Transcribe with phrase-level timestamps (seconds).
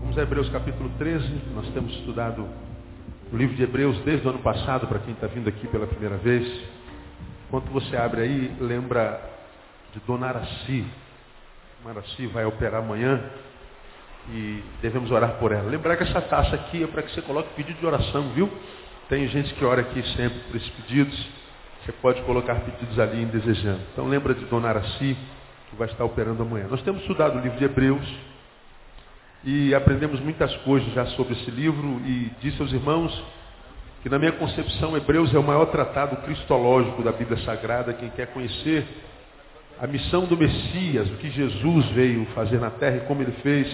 [0.00, 1.42] Vamos a Hebreus capítulo 13.
[1.54, 2.48] Nós temos estudado
[3.32, 6.16] o livro de Hebreus desde o ano passado, para quem está vindo aqui pela primeira
[6.16, 6.46] vez.
[7.46, 9.20] Enquanto você abre aí, lembra
[9.92, 10.86] de Dona Araci.
[11.84, 13.22] Araci vai operar amanhã
[14.30, 15.70] e devemos orar por ela.
[15.70, 18.50] Lembrar que essa taça aqui é para que você coloque pedido de oração, viu?
[19.08, 21.28] Tem gente que ora aqui sempre por esses pedidos.
[21.84, 23.80] Você pode colocar pedidos ali em desejando.
[23.92, 25.16] Então lembra de Dona Araci,
[25.70, 26.66] que vai estar operando amanhã.
[26.68, 28.04] Nós temos estudado o livro de Hebreus
[29.44, 33.24] e aprendemos muitas coisas já sobre esse livro e disse aos irmãos
[34.02, 37.92] que na minha concepção Hebreus é o maior tratado cristológico da Bíblia Sagrada.
[37.92, 38.84] Quem quer conhecer
[39.80, 43.72] a missão do Messias, o que Jesus veio fazer na terra e como ele fez,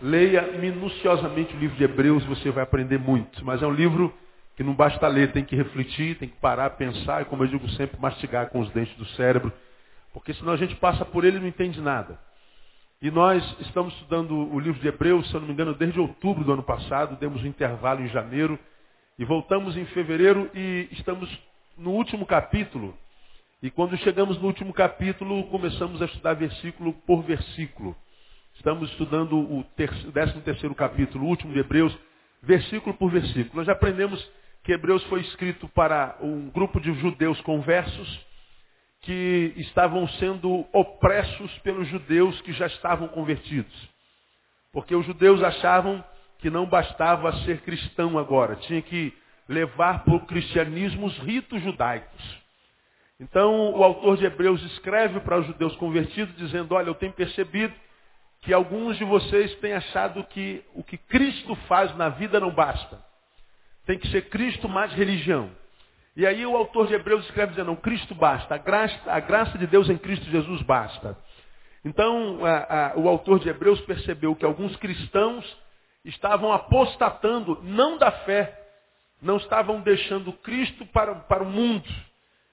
[0.00, 3.44] leia minuciosamente o livro de Hebreus, você vai aprender muito.
[3.44, 4.10] Mas é um livro
[4.60, 7.66] que não basta ler, tem que refletir, tem que parar, pensar e, como eu digo
[7.70, 9.50] sempre, mastigar com os dentes do cérebro,
[10.12, 12.20] porque senão a gente passa por ele e não entende nada.
[13.00, 16.44] E nós estamos estudando o livro de Hebreus, se eu não me engano, desde outubro
[16.44, 18.58] do ano passado, demos um intervalo em janeiro
[19.18, 21.26] e voltamos em fevereiro e estamos
[21.78, 22.94] no último capítulo.
[23.62, 27.96] E quando chegamos no último capítulo, começamos a estudar versículo por versículo.
[28.56, 31.98] Estamos estudando o 13 terceiro capítulo, o último de Hebreus,
[32.42, 33.56] versículo por versículo.
[33.56, 34.22] Nós já aprendemos
[34.62, 38.26] que Hebreus foi escrito para um grupo de judeus conversos
[39.02, 43.72] que estavam sendo opressos pelos judeus que já estavam convertidos.
[44.72, 46.04] Porque os judeus achavam
[46.38, 49.12] que não bastava ser cristão agora, tinha que
[49.48, 52.40] levar para o cristianismo os ritos judaicos.
[53.18, 57.74] Então o autor de Hebreus escreve para os judeus convertidos dizendo, olha, eu tenho percebido
[58.42, 63.09] que alguns de vocês têm achado que o que Cristo faz na vida não basta.
[63.90, 65.50] Tem que ser Cristo mais religião.
[66.16, 69.58] E aí o autor de Hebreus escreve dizendo, não, Cristo basta, a graça, a graça
[69.58, 71.18] de Deus em Cristo Jesus basta.
[71.84, 75.44] Então a, a, o autor de Hebreus percebeu que alguns cristãos
[76.04, 78.64] estavam apostatando, não da fé,
[79.20, 81.90] não estavam deixando Cristo para, para o mundo,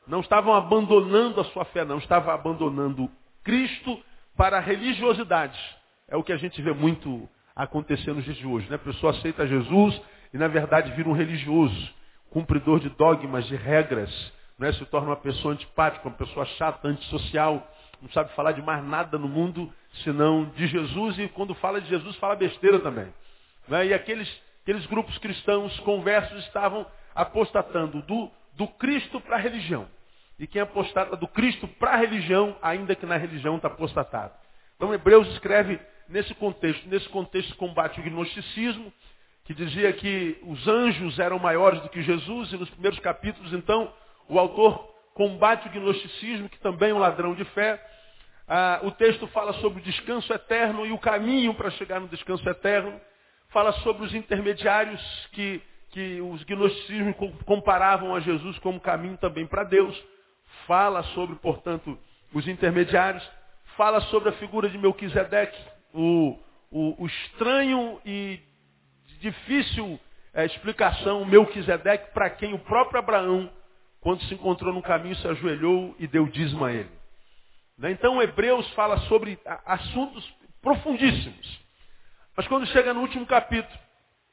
[0.07, 3.11] não estavam abandonando a sua fé, não, estavam abandonando
[3.44, 4.01] Cristo
[4.35, 5.59] para a religiosidade.
[6.07, 8.67] É o que a gente vê muito acontecer nos dias de hoje.
[8.72, 8.75] Né?
[8.78, 10.01] A pessoa aceita Jesus
[10.37, 11.89] e, na verdade, vira um religioso,
[12.29, 14.31] cumpridor de dogmas, de regras.
[14.59, 14.71] Né?
[14.73, 17.67] Se torna uma pessoa antipática, uma pessoa chata, antissocial.
[17.99, 21.17] Não sabe falar de mais nada no mundo senão de Jesus.
[21.17, 23.11] E quando fala de Jesus, fala besteira também.
[23.67, 23.87] Né?
[23.87, 24.31] E aqueles,
[24.61, 29.87] aqueles grupos cristãos conversos estavam apostatando do, do Cristo para a religião.
[30.37, 34.33] E quem apostata do Cristo para a religião, ainda que na religião está apostatado.
[34.75, 36.87] Então Hebreus escreve nesse contexto.
[36.87, 38.93] Nesse contexto combate o gnosticismo,
[39.47, 43.94] que dizia que os anjos eram maiores do que Jesus, e nos primeiros capítulos, então,
[44.28, 47.81] o autor combate o gnosticismo, que também é um ladrão de fé.
[48.46, 52.47] Ah, o texto fala sobre o descanso eterno e o caminho para chegar no descanso
[52.50, 53.00] eterno.
[53.47, 57.16] Fala sobre os intermediários que, que os gnosticismos
[57.46, 59.97] comparavam a Jesus como caminho também para Deus.
[60.68, 61.97] Fala sobre, portanto,
[62.34, 63.25] os intermediários.
[63.78, 65.58] Fala sobre a figura de Melquisedeque,
[65.94, 66.38] o,
[66.69, 68.41] o, o estranho e
[69.19, 70.00] difícil
[70.33, 73.50] é, explicação Melquisedeque para quem o próprio Abraão,
[74.00, 76.91] quando se encontrou no caminho, se ajoelhou e deu dízimo a ele.
[77.78, 77.91] Né?
[77.91, 81.59] Então Hebreus fala sobre assuntos profundíssimos.
[82.35, 83.79] Mas quando chega no último capítulo,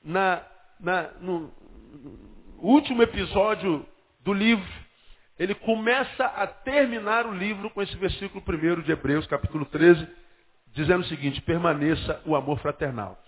[0.02, 0.42] na,
[0.78, 2.18] na, no, no
[2.58, 3.86] último episódio
[4.20, 4.84] do livro,
[5.38, 10.06] ele começa a terminar o livro com esse versículo primeiro de Hebreus, capítulo 13,
[10.72, 13.18] dizendo o seguinte, permaneça o amor fraternal.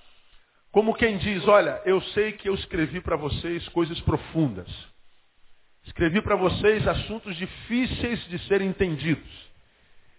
[0.76, 4.68] Como quem diz, olha, eu sei que eu escrevi para vocês coisas profundas.
[5.86, 9.50] Escrevi para vocês assuntos difíceis de serem entendidos.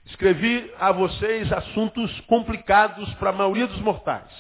[0.08, 4.32] Escrevi a vocês assuntos complicados para a maioria dos mortais.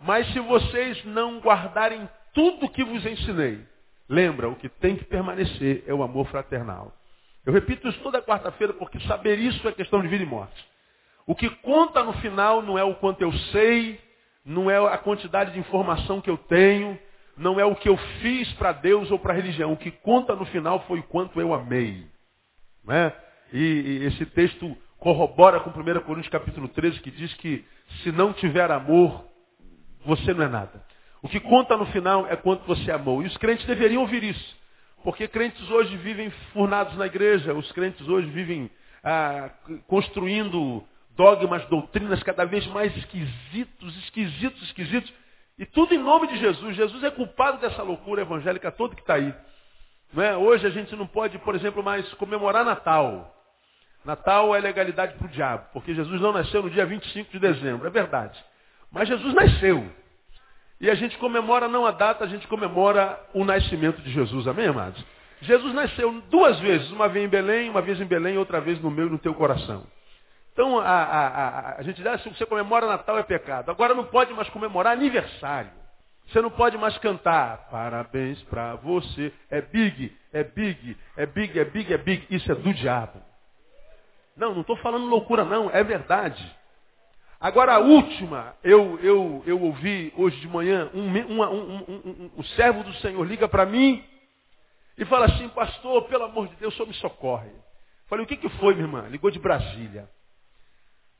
[0.00, 3.64] Mas se vocês não guardarem tudo que vos ensinei,
[4.08, 6.92] lembra, o que tem que permanecer é o amor fraternal.
[7.46, 10.66] Eu repito isso toda quarta-feira porque saber isso é questão de vida e morte.
[11.24, 14.09] O que conta no final não é o quanto eu sei,
[14.44, 16.98] não é a quantidade de informação que eu tenho,
[17.36, 19.72] não é o que eu fiz para Deus ou para a religião.
[19.72, 22.06] O que conta no final foi o quanto eu amei.
[22.84, 23.12] Né?
[23.52, 27.64] E, e, esse texto corrobora com 1 Coríntios capítulo 13, que diz que
[28.02, 29.24] se não tiver amor,
[30.04, 30.84] você não é nada.
[31.22, 33.22] O que conta no final é quanto você amou.
[33.22, 34.60] E os crentes deveriam ouvir isso.
[35.02, 38.70] Porque crentes hoje vivem furnados na igreja, os crentes hoje vivem
[39.02, 39.50] ah,
[39.86, 40.84] construindo
[41.20, 45.12] dogmas, doutrinas cada vez mais esquisitos, esquisitos, esquisitos.
[45.58, 46.74] E tudo em nome de Jesus.
[46.74, 49.34] Jesus é culpado dessa loucura evangélica toda que está aí.
[50.16, 50.34] É?
[50.34, 53.36] Hoje a gente não pode, por exemplo, mais comemorar Natal.
[54.02, 57.86] Natal é legalidade para o diabo, porque Jesus não nasceu no dia 25 de dezembro,
[57.86, 58.42] é verdade.
[58.90, 59.86] Mas Jesus nasceu.
[60.80, 64.48] E a gente comemora não a data, a gente comemora o nascimento de Jesus.
[64.48, 65.04] Amém, amados?
[65.42, 68.90] Jesus nasceu duas vezes, uma vez em Belém, uma vez em Belém, outra vez no
[68.90, 69.86] meu e no teu coração.
[70.60, 73.70] Então a, a, a, a gente diz, ah, se você comemora Natal é pecado.
[73.70, 75.70] Agora não pode mais comemorar aniversário.
[76.26, 79.32] Você não pode mais cantar parabéns para você.
[79.48, 82.26] É big, é big, é big, é big, é big.
[82.28, 83.22] Isso é do diabo.
[84.36, 86.44] Não, não estou falando loucura não, é verdade.
[87.40, 92.84] Agora a última, eu, eu, eu ouvi hoje de manhã, um, um, um, um servo
[92.84, 94.04] do Senhor liga para mim
[94.98, 97.50] e fala assim, pastor, pelo amor de Deus, senhor me socorre.
[98.08, 99.08] Falei, o que, que foi, minha irmã?
[99.08, 100.06] Ligou de Brasília.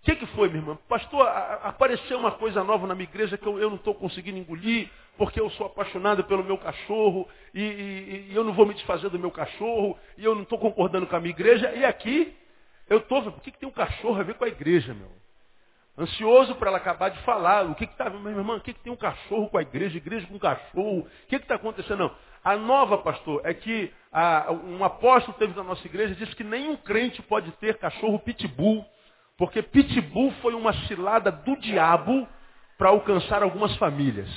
[0.00, 0.78] O que, que foi, minha irmã?
[0.88, 1.28] Pastor,
[1.62, 4.88] apareceu uma coisa nova na minha igreja que eu, eu não estou conseguindo engolir,
[5.18, 9.10] porque eu sou apaixonado pelo meu cachorro, e, e, e eu não vou me desfazer
[9.10, 12.34] do meu cachorro, e eu não estou concordando com a minha igreja, e aqui
[12.88, 15.20] eu estou, o que, que tem um cachorro a ver com a igreja, meu?
[15.98, 17.66] Ansioso para ela acabar de falar.
[17.66, 20.26] O que está, minha irmã, o que, que tem um cachorro com a igreja, igreja
[20.26, 21.00] com cachorro?
[21.00, 21.98] O que está acontecendo?
[21.98, 22.16] Não.
[22.42, 26.74] A nova, pastor, é que a, um apóstolo teve na nossa igreja disse que nenhum
[26.74, 28.82] crente pode ter cachorro pitbull
[29.40, 32.28] porque pitbull foi uma cilada do diabo
[32.76, 34.28] para alcançar algumas famílias.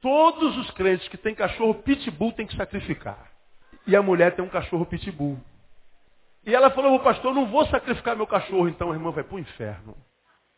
[0.00, 3.30] Todos os crentes que têm cachorro pitbull têm que sacrificar.
[3.86, 5.38] E a mulher tem um cachorro pitbull.
[6.46, 9.36] E ela falou, pastor, eu não vou sacrificar meu cachorro, então a irmã vai para
[9.36, 9.94] o inferno.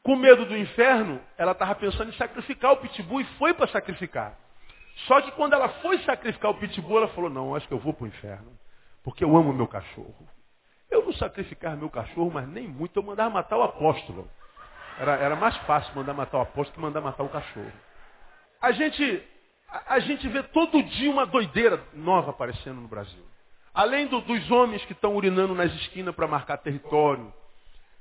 [0.04, 4.38] Com medo do inferno, ela estava pensando em sacrificar o pitbull e foi para sacrificar.
[5.08, 7.92] Só que quando ela foi sacrificar o pitbull, ela falou, não, acho que eu vou
[7.92, 8.52] para o inferno.
[9.02, 10.28] Porque eu amo meu cachorro.
[10.90, 14.28] Eu não sacrificava meu cachorro, mas nem muito, eu mandava matar o apóstolo.
[14.98, 17.72] Era, era mais fácil mandar matar o apóstolo que mandar matar o cachorro.
[18.60, 19.22] A gente,
[19.68, 23.24] a, a gente vê todo dia uma doideira nova aparecendo no Brasil.
[23.72, 27.32] Além do, dos homens que estão urinando nas esquinas para marcar território,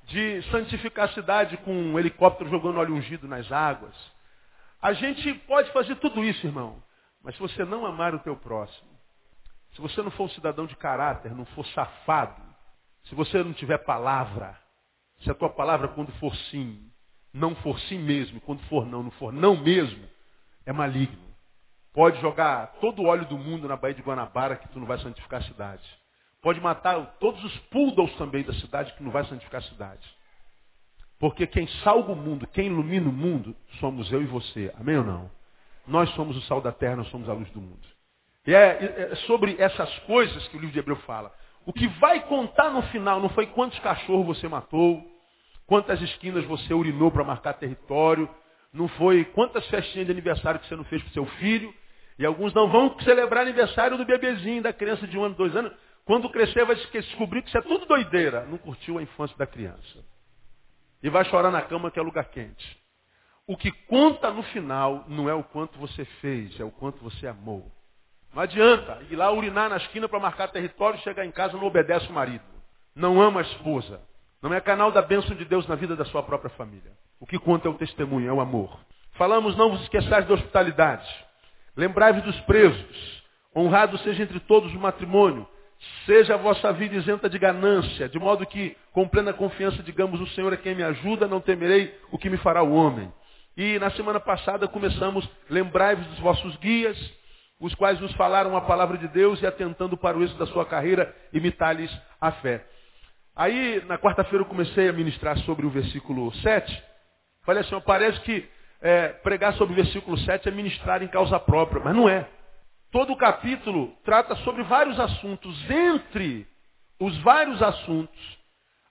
[0.08, 3.94] de santificar a cidade com um helicóptero jogando óleo ungido nas águas.
[4.82, 6.82] A gente pode fazer tudo isso, irmão.
[7.22, 8.90] Mas se você não amar o teu próximo,
[9.74, 12.42] se você não for um cidadão de caráter, não for safado,
[13.08, 14.58] se você não tiver palavra,
[15.20, 16.92] se a tua palavra quando for sim,
[17.34, 20.04] não for sim mesmo, quando for não, não for não mesmo,
[20.66, 21.28] é maligno.
[21.94, 25.00] Pode jogar todo o óleo do mundo na Baía de Guanabara que tu não vai
[25.00, 25.84] santificar a cidade.
[26.42, 30.08] Pode matar todos os poodles também da cidade que não vai santificar a cidade.
[31.20, 34.72] Porque quem salva o mundo, quem ilumina o mundo, somos eu e você.
[34.80, 35.32] Amém ou não?
[35.88, 37.88] Nós somos o sal da terra, nós somos a luz do mundo.
[38.46, 41.34] E é, é sobre essas coisas que o livro de Hebreu fala.
[41.68, 45.04] O que vai contar no final não foi quantos cachorros você matou,
[45.66, 48.30] quantas esquinas você urinou para marcar território,
[48.72, 51.74] não foi quantas festinhas de aniversário que você não fez para seu filho.
[52.18, 55.74] E alguns não vão celebrar aniversário do bebezinho, da criança de um ano, dois anos.
[56.06, 58.46] Quando crescer vai descobrir que isso é tudo doideira.
[58.46, 60.06] Não curtiu a infância da criança.
[61.04, 62.82] E vai chorar na cama que é lugar quente.
[63.46, 67.28] O que conta no final não é o quanto você fez, é o quanto você
[67.28, 67.70] amou.
[68.38, 71.64] Não adianta ir lá urinar na esquina para marcar território e chegar em casa não
[71.64, 72.44] obedece o marido.
[72.96, 74.00] Não ama a esposa.
[74.44, 76.92] Não é canal da bênção de Deus na vida da sua própria família.
[77.20, 78.80] O que conta é o testemunho, é o amor.
[79.14, 81.08] Falamos, não vos esqueçais da hospitalidade.
[81.76, 83.24] Lembrai-vos dos presos.
[83.56, 85.48] Honrado seja entre todos o matrimônio.
[86.06, 90.28] Seja a vossa vida isenta de ganância, de modo que, com plena confiança, digamos, o
[90.28, 93.12] Senhor é quem me ajuda, não temerei o que me fará o homem.
[93.58, 96.96] E na semana passada começamos, lembrai-vos dos vossos guias,
[97.60, 100.66] os quais nos falaram a palavra de Deus e atentando para o êxito da sua
[100.66, 102.66] carreira, imitar-lhes a fé.
[103.36, 106.84] Aí, na quarta-feira, eu comecei a ministrar sobre o versículo 7.
[107.46, 108.48] Falei assim, parece que
[108.82, 112.28] é, pregar sobre o versículo 7 é ministrar em causa própria, mas não é.
[112.92, 116.48] Todo o capítulo trata sobre vários assuntos, entre
[117.00, 118.38] os vários assuntos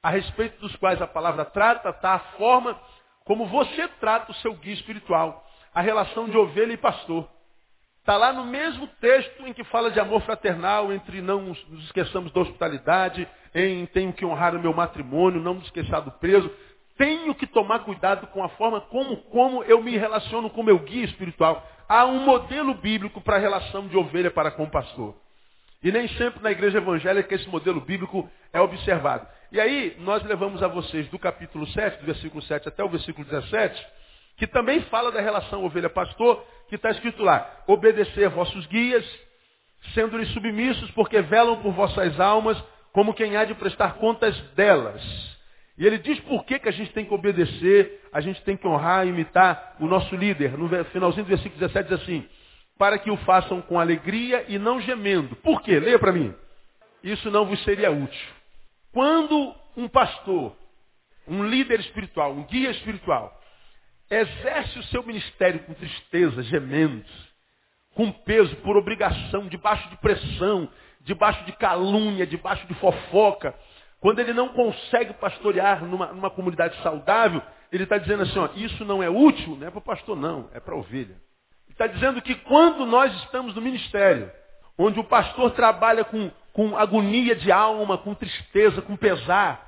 [0.02, 2.78] a respeito dos quais a palavra trata, está a forma
[3.24, 5.44] como você trata o seu guia espiritual,
[5.74, 7.28] a relação de ovelha e pastor.
[8.06, 12.30] Está lá no mesmo texto em que fala de amor fraternal, entre não nos esqueçamos
[12.30, 16.48] da hospitalidade, em tenho que honrar o meu matrimônio, não nos esqueçar do preso.
[16.96, 21.04] Tenho que tomar cuidado com a forma como, como eu me relaciono com meu guia
[21.04, 21.68] espiritual.
[21.88, 25.16] Há um modelo bíblico para a relação de ovelha para com o pastor.
[25.82, 29.26] E nem sempre na igreja evangélica esse modelo bíblico é observado.
[29.50, 33.26] E aí, nós levamos a vocês do capítulo 7, do versículo 7 até o versículo
[33.26, 33.84] 17,
[34.36, 39.04] que também fala da relação ovelha-pastor, que está escrito lá, obedecer vossos guias,
[39.94, 45.02] sendo-lhes submissos, porque velam por vossas almas, como quem há de prestar contas delas.
[45.78, 48.66] E ele diz por que, que a gente tem que obedecer, a gente tem que
[48.66, 50.56] honrar e imitar o nosso líder.
[50.56, 52.26] No finalzinho do versículo 17 diz assim,
[52.78, 55.36] para que o façam com alegria e não gemendo.
[55.36, 55.78] Por quê?
[55.78, 56.34] Leia para mim.
[57.02, 58.28] Isso não vos seria útil.
[58.92, 60.56] Quando um pastor,
[61.28, 63.35] um líder espiritual, um guia espiritual,
[64.10, 67.04] exerce o seu ministério com tristeza, gemendo,
[67.94, 70.68] com peso, por obrigação, debaixo de pressão,
[71.00, 73.54] debaixo de calúnia, debaixo de fofoca,
[74.00, 78.84] quando ele não consegue pastorear numa, numa comunidade saudável, ele está dizendo assim, ó, isso
[78.84, 81.16] não é útil, não é para o pastor não, é para a ovelha.
[81.66, 84.30] Ele está dizendo que quando nós estamos no ministério,
[84.78, 89.65] onde o pastor trabalha com, com agonia de alma, com tristeza, com pesar,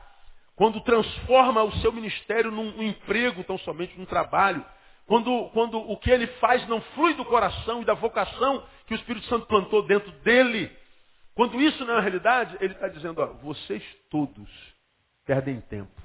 [0.58, 4.64] quando transforma o seu ministério num, emprego, tão somente num trabalho,
[5.06, 8.96] quando, quando o que ele faz não flui do coração e da vocação que o
[8.96, 10.68] Espírito Santo plantou dentro dele,
[11.32, 14.50] quando isso não é realidade, ele está dizendo, ó, vocês todos
[15.24, 16.02] perdem tempo.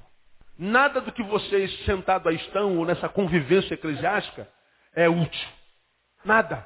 [0.56, 4.48] Nada do que vocês sentados aí estão, ou nessa convivência eclesiástica,
[4.94, 5.48] é útil.
[6.24, 6.64] Nada.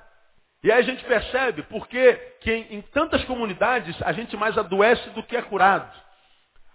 [0.62, 5.08] E aí a gente percebe porque que em, em tantas comunidades a gente mais adoece
[5.10, 6.07] do que é curado.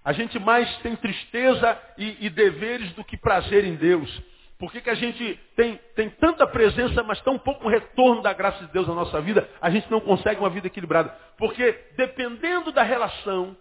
[0.04, 4.22] A gente mais tem tristeza e, e deveres do que prazer em Deus.
[4.60, 8.66] Por que, que a gente tem, tem tanta presença, mas tão pouco retorno da graça
[8.66, 11.10] de Deus na nossa vida, a gente não consegue uma vida equilibrada?
[11.38, 13.58] Porque dependendo da relação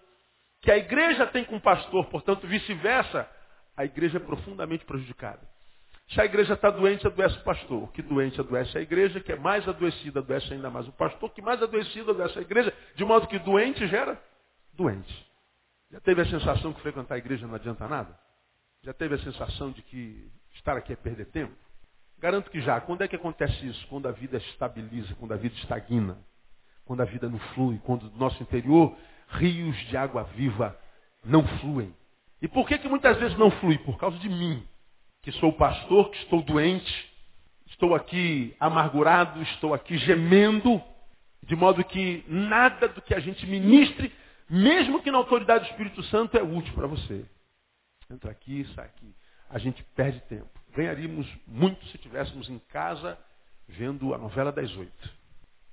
[0.60, 3.28] que a igreja tem com o pastor, portanto vice-versa,
[3.76, 5.40] a igreja é profundamente prejudicada.
[6.08, 7.90] Se a igreja está doente, adoece o pastor.
[7.92, 11.40] Que doente adoece a igreja, que é mais adoecida, adoece ainda mais o pastor, que
[11.40, 14.20] mais adoecida adoece a igreja, de modo que doente gera
[14.74, 15.31] doente.
[15.92, 18.18] Já teve a sensação que frequentar a igreja não adianta nada?
[18.82, 21.54] Já teve a sensação de que estar aqui é perder tempo?
[22.18, 22.80] Garanto que já.
[22.80, 23.86] Quando é que acontece isso?
[23.88, 26.18] Quando a vida estabiliza, quando a vida estagna,
[26.86, 28.96] quando a vida não flui, quando do nosso interior
[29.28, 30.78] rios de água viva
[31.22, 31.94] não fluem.
[32.40, 33.76] E por que, que muitas vezes não flui?
[33.78, 34.66] Por causa de mim,
[35.22, 37.12] que sou pastor, que estou doente,
[37.66, 40.82] estou aqui amargurado, estou aqui gemendo,
[41.42, 44.10] de modo que nada do que a gente ministre,
[44.52, 47.24] mesmo que na autoridade do Espírito Santo, é útil para você.
[48.10, 49.14] Entra aqui, sai aqui
[49.52, 50.48] a gente perde tempo.
[50.74, 53.18] Ganharíamos muito se estivéssemos em casa
[53.68, 55.10] vendo a novela das oito,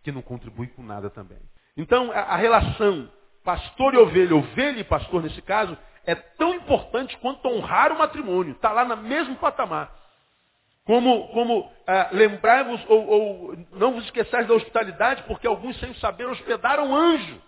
[0.03, 1.39] que não contribui com nada também.
[1.77, 3.09] Então, a, a relação
[3.43, 8.51] pastor e ovelha, ovelha e pastor nesse caso, é tão importante quanto honrar o matrimônio.
[8.51, 9.97] Está lá no mesmo patamar.
[10.83, 16.25] Como, como ah, lembrai-vos, ou, ou, não vos esqueçais da hospitalidade, porque alguns sem saber
[16.25, 17.41] hospedaram anjo.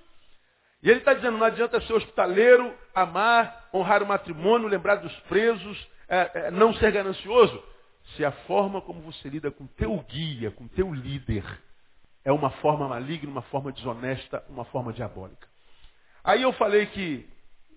[0.83, 5.87] E ele está dizendo, não adianta ser hospitaleiro, amar, honrar o matrimônio, lembrar dos presos,
[6.09, 7.63] é, é, não ser ganancioso?
[8.15, 11.43] Se a forma como você lida com teu guia, com teu líder,
[12.25, 15.47] é uma forma maligna, uma forma desonesta, uma forma diabólica.
[16.23, 17.27] Aí eu falei que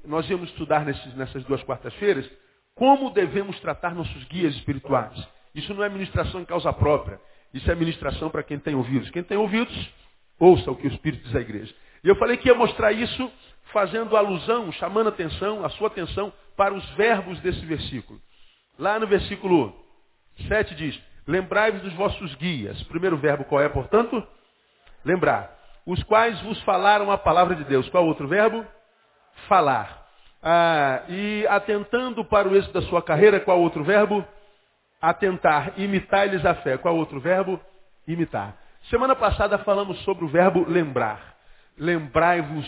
[0.04, 2.28] nós íamos estudar nesses, nessas duas quartas-feiras
[2.74, 5.16] como devemos tratar nossos guias espirituais.
[5.54, 7.20] Isso não é ministração em causa própria.
[7.52, 9.10] Isso é ministração para quem tem ouvidos.
[9.10, 9.94] Quem tem ouvidos,
[10.38, 11.72] ouça o que o Espírito diz à igreja.
[12.04, 13.32] E eu falei que ia mostrar isso
[13.72, 18.20] fazendo alusão, chamando a atenção, a sua atenção para os verbos desse versículo.
[18.78, 19.74] Lá no versículo
[20.46, 22.80] 7 diz, lembrai-vos dos vossos guias.
[22.84, 24.22] Primeiro verbo qual é, portanto?
[25.04, 25.50] Lembrar.
[25.86, 27.88] Os quais vos falaram a palavra de Deus.
[27.88, 28.64] Qual outro verbo?
[29.48, 30.06] Falar.
[30.42, 34.24] Ah, e atentando para o êxito da sua carreira, qual outro verbo?
[35.00, 35.72] Atentar.
[35.78, 36.76] Imitar-lhes a fé.
[36.76, 37.58] Qual outro verbo?
[38.06, 38.56] Imitar.
[38.90, 41.33] Semana passada falamos sobre o verbo lembrar.
[41.76, 42.66] Lembrai-vos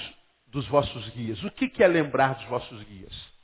[0.48, 1.42] dos vossos guias.
[1.44, 3.36] O que é lembrar dos vossos guias?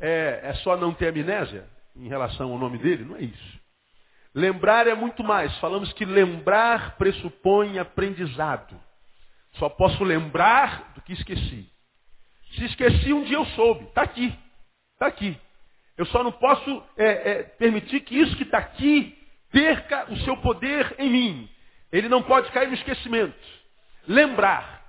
[0.00, 3.04] é, é só não ter amnésia em relação ao nome dele?
[3.04, 3.60] Não é isso.
[4.34, 5.54] Lembrar é muito mais.
[5.58, 8.80] Falamos que lembrar pressupõe aprendizado.
[9.54, 11.68] Só posso lembrar do que esqueci.
[12.54, 13.84] Se esqueci, um dia eu soube.
[13.84, 14.34] Está aqui.
[14.94, 15.36] Está aqui.
[15.96, 19.16] Eu só não posso é, é, permitir que isso que está aqui
[19.50, 21.50] perca o seu poder em mim.
[21.92, 23.36] Ele não pode cair no esquecimento.
[24.06, 24.79] Lembrar.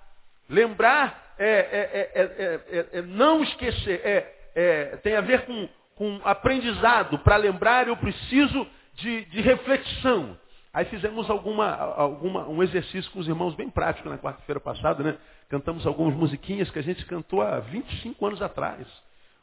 [0.52, 7.20] Lembrar é, é, é, é não esquecer, é é, tem a ver com, com aprendizado.
[7.20, 10.38] Para lembrar, eu preciso de, de reflexão.
[10.74, 15.18] Aí fizemos alguma, alguma, um exercício com os irmãos bem prático na quarta-feira passada, né?
[15.50, 18.88] Cantamos algumas musiquinhas que a gente cantou há 25 anos atrás.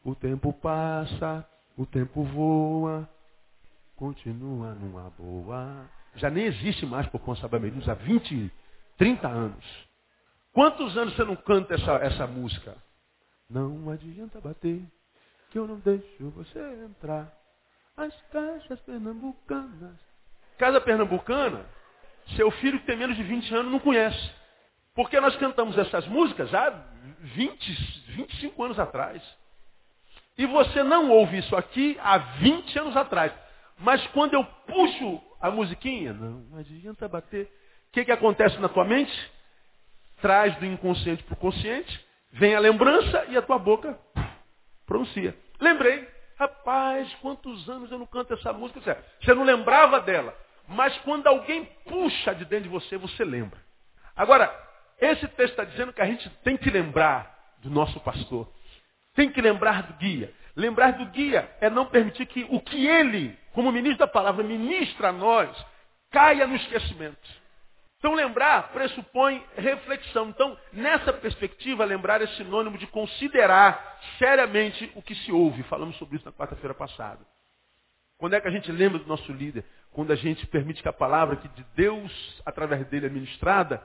[0.02, 1.46] O tempo passa,
[1.76, 3.08] o tempo voa,
[3.94, 5.86] continua numa boa.
[6.16, 8.50] Já nem existe mais por Consabamelinos há 20,
[8.96, 9.87] 30 anos.
[10.52, 12.76] Quantos anos você não canta essa, essa música?
[13.48, 14.82] Não adianta bater,
[15.50, 17.32] que eu não deixo você entrar.
[17.96, 19.96] As caixas pernambucanas.
[20.58, 21.64] Casa pernambucana,
[22.36, 24.30] seu filho que tem menos de 20 anos não conhece.
[24.94, 26.70] Porque nós cantamos essas músicas há
[27.20, 27.72] 20,
[28.08, 29.22] 25 anos atrás.
[30.36, 33.32] E você não ouve isso aqui há 20 anos atrás.
[33.78, 37.46] Mas quando eu puxo a musiquinha, não adianta bater.
[37.88, 39.12] O que, que acontece na tua mente?
[40.20, 43.98] Traz do inconsciente para o consciente, vem a lembrança e a tua boca
[44.86, 45.36] pronuncia.
[45.60, 46.08] Lembrei.
[46.38, 49.04] Rapaz, quantos anos eu não canto essa música?
[49.20, 50.32] Você não lembrava dela.
[50.68, 53.58] Mas quando alguém puxa de dentro de você, você lembra.
[54.14, 54.54] Agora,
[55.00, 58.48] esse texto está dizendo que a gente tem que lembrar do nosso pastor.
[59.14, 60.32] Tem que lembrar do guia.
[60.54, 65.08] Lembrar do guia é não permitir que o que ele, como ministro da palavra, ministra
[65.08, 65.50] a nós,
[66.10, 67.28] caia no esquecimento.
[67.98, 70.28] Então lembrar pressupõe reflexão.
[70.28, 75.64] Então, nessa perspectiva, lembrar é sinônimo de considerar seriamente o que se ouve.
[75.64, 77.20] Falamos sobre isso na quarta-feira passada.
[78.16, 79.64] Quando é que a gente lembra do nosso líder?
[79.92, 83.82] Quando a gente permite que a palavra que de Deus, através dele é ministrada,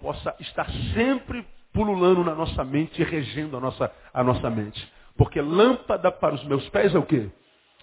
[0.00, 4.92] possa estar sempre pululando na nossa mente e regendo a nossa, a nossa mente.
[5.16, 7.30] Porque lâmpada para os meus pés é o quê?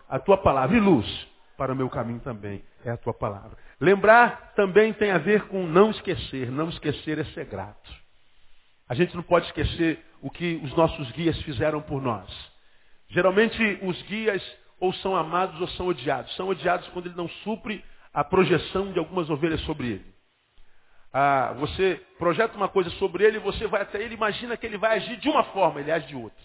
[0.10, 1.29] A tua palavra e luz
[1.60, 3.58] para o meu caminho também é a tua palavra.
[3.82, 6.50] Lembrar também tem a ver com não esquecer.
[6.50, 7.92] Não esquecer é ser grato.
[8.88, 12.30] A gente não pode esquecer o que os nossos guias fizeram por nós.
[13.10, 14.42] Geralmente os guias
[14.80, 16.34] ou são amados ou são odiados.
[16.38, 20.06] São odiados quando ele não supre a projeção de algumas ovelhas sobre ele.
[21.12, 24.96] Ah, você projeta uma coisa sobre ele, você vai até ele, imagina que ele vai
[24.96, 26.44] agir de uma forma, ele age de outra.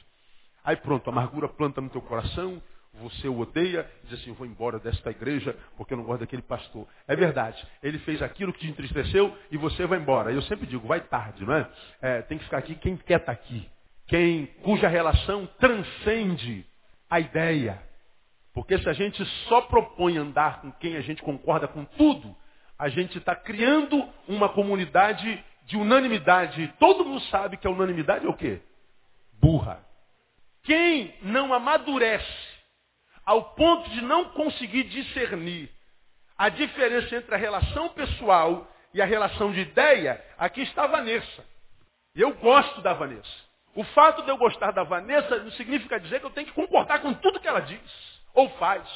[0.65, 2.61] Aí pronto, a amargura planta no teu coração,
[3.01, 6.87] você o odeia, diz assim, vou embora desta igreja porque eu não gosto daquele pastor.
[7.07, 10.33] É verdade, ele fez aquilo que te entristeceu e você vai embora.
[10.33, 11.69] Eu sempre digo, vai tarde, não é?
[12.01, 13.69] é tem que ficar aqui quem quer estar tá aqui.
[14.07, 16.67] Quem, cuja relação transcende
[17.09, 17.83] a ideia.
[18.53, 22.35] Porque se a gente só propõe andar com quem a gente concorda com tudo,
[22.79, 26.73] a gente está criando uma comunidade de unanimidade.
[26.79, 28.61] Todo mundo sabe que a unanimidade é o quê?
[29.41, 29.85] Burra.
[30.63, 32.44] Quem não amadurece
[33.25, 35.71] ao ponto de não conseguir discernir
[36.37, 41.45] a diferença entre a relação pessoal e a relação de ideia, aqui está a Vanessa.
[42.15, 43.45] Eu gosto da Vanessa.
[43.75, 47.01] O fato de eu gostar da Vanessa não significa dizer que eu tenho que concordar
[47.01, 47.81] com tudo que ela diz
[48.33, 48.89] ou faz.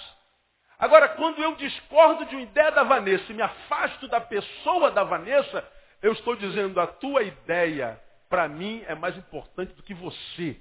[0.79, 5.03] Agora, quando eu discordo de uma ideia da Vanessa e me afasto da pessoa da
[5.03, 5.67] Vanessa,
[6.01, 10.61] eu estou dizendo a tua ideia, para mim, é mais importante do que você.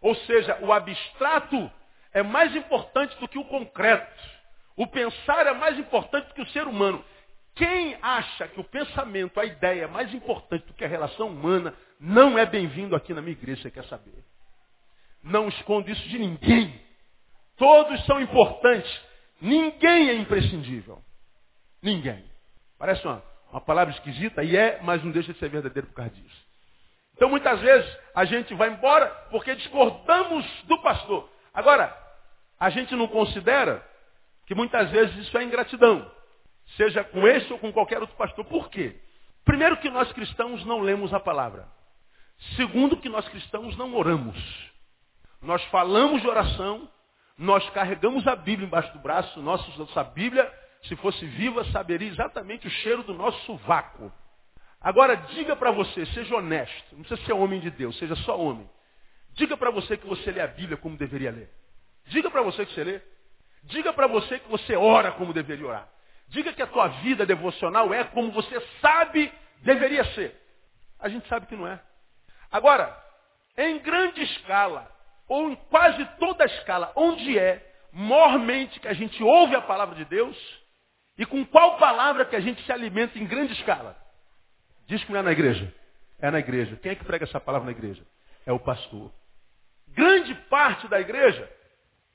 [0.00, 1.70] Ou seja, o abstrato
[2.16, 4.10] é mais importante do que o concreto.
[4.74, 7.04] O pensar é mais importante do que o ser humano.
[7.54, 11.74] Quem acha que o pensamento, a ideia é mais importante do que a relação humana,
[12.00, 14.24] não é bem-vindo aqui na minha igreja, você quer saber.
[15.22, 16.80] Não escondo isso de ninguém.
[17.54, 18.90] Todos são importantes.
[19.38, 21.02] Ninguém é imprescindível.
[21.82, 22.24] Ninguém.
[22.78, 26.12] Parece uma, uma palavra esquisita e é, mas não deixa de ser verdadeiro por causa
[26.12, 26.46] disso.
[27.14, 31.28] Então muitas vezes a gente vai embora porque discordamos do pastor.
[31.52, 32.05] Agora,
[32.58, 33.86] a gente não considera
[34.46, 36.10] que muitas vezes isso é ingratidão.
[36.76, 38.44] Seja com esse ou com qualquer outro pastor.
[38.44, 39.00] Por quê?
[39.44, 41.68] Primeiro que nós cristãos não lemos a palavra.
[42.56, 44.36] Segundo que nós cristãos não oramos.
[45.40, 46.90] Nós falamos de oração,
[47.38, 50.50] nós carregamos a Bíblia embaixo do braço, nossa Bíblia,
[50.84, 54.12] se fosse viva, saberia exatamente o cheiro do nosso vácuo.
[54.80, 58.68] Agora, diga para você, seja honesto, não precisa ser homem de Deus, seja só homem.
[59.32, 61.50] Diga para você que você lê a Bíblia como deveria ler.
[62.06, 63.00] Diga para você que você lê.
[63.64, 65.88] Diga para você que você ora como deveria orar.
[66.28, 70.34] Diga que a tua vida devocional é como você sabe deveria ser.
[70.98, 71.80] A gente sabe que não é.
[72.50, 72.96] Agora,
[73.56, 74.90] em grande escala,
[75.28, 79.94] ou em quase toda a escala, onde é mormente que a gente ouve a palavra
[79.94, 80.36] de Deus
[81.18, 83.96] e com qual palavra que a gente se alimenta em grande escala?
[84.86, 85.72] Diz que não é na igreja.
[86.20, 86.76] É na igreja.
[86.76, 88.02] Quem é que prega essa palavra na igreja?
[88.44, 89.12] É o pastor.
[89.88, 91.50] Grande parte da igreja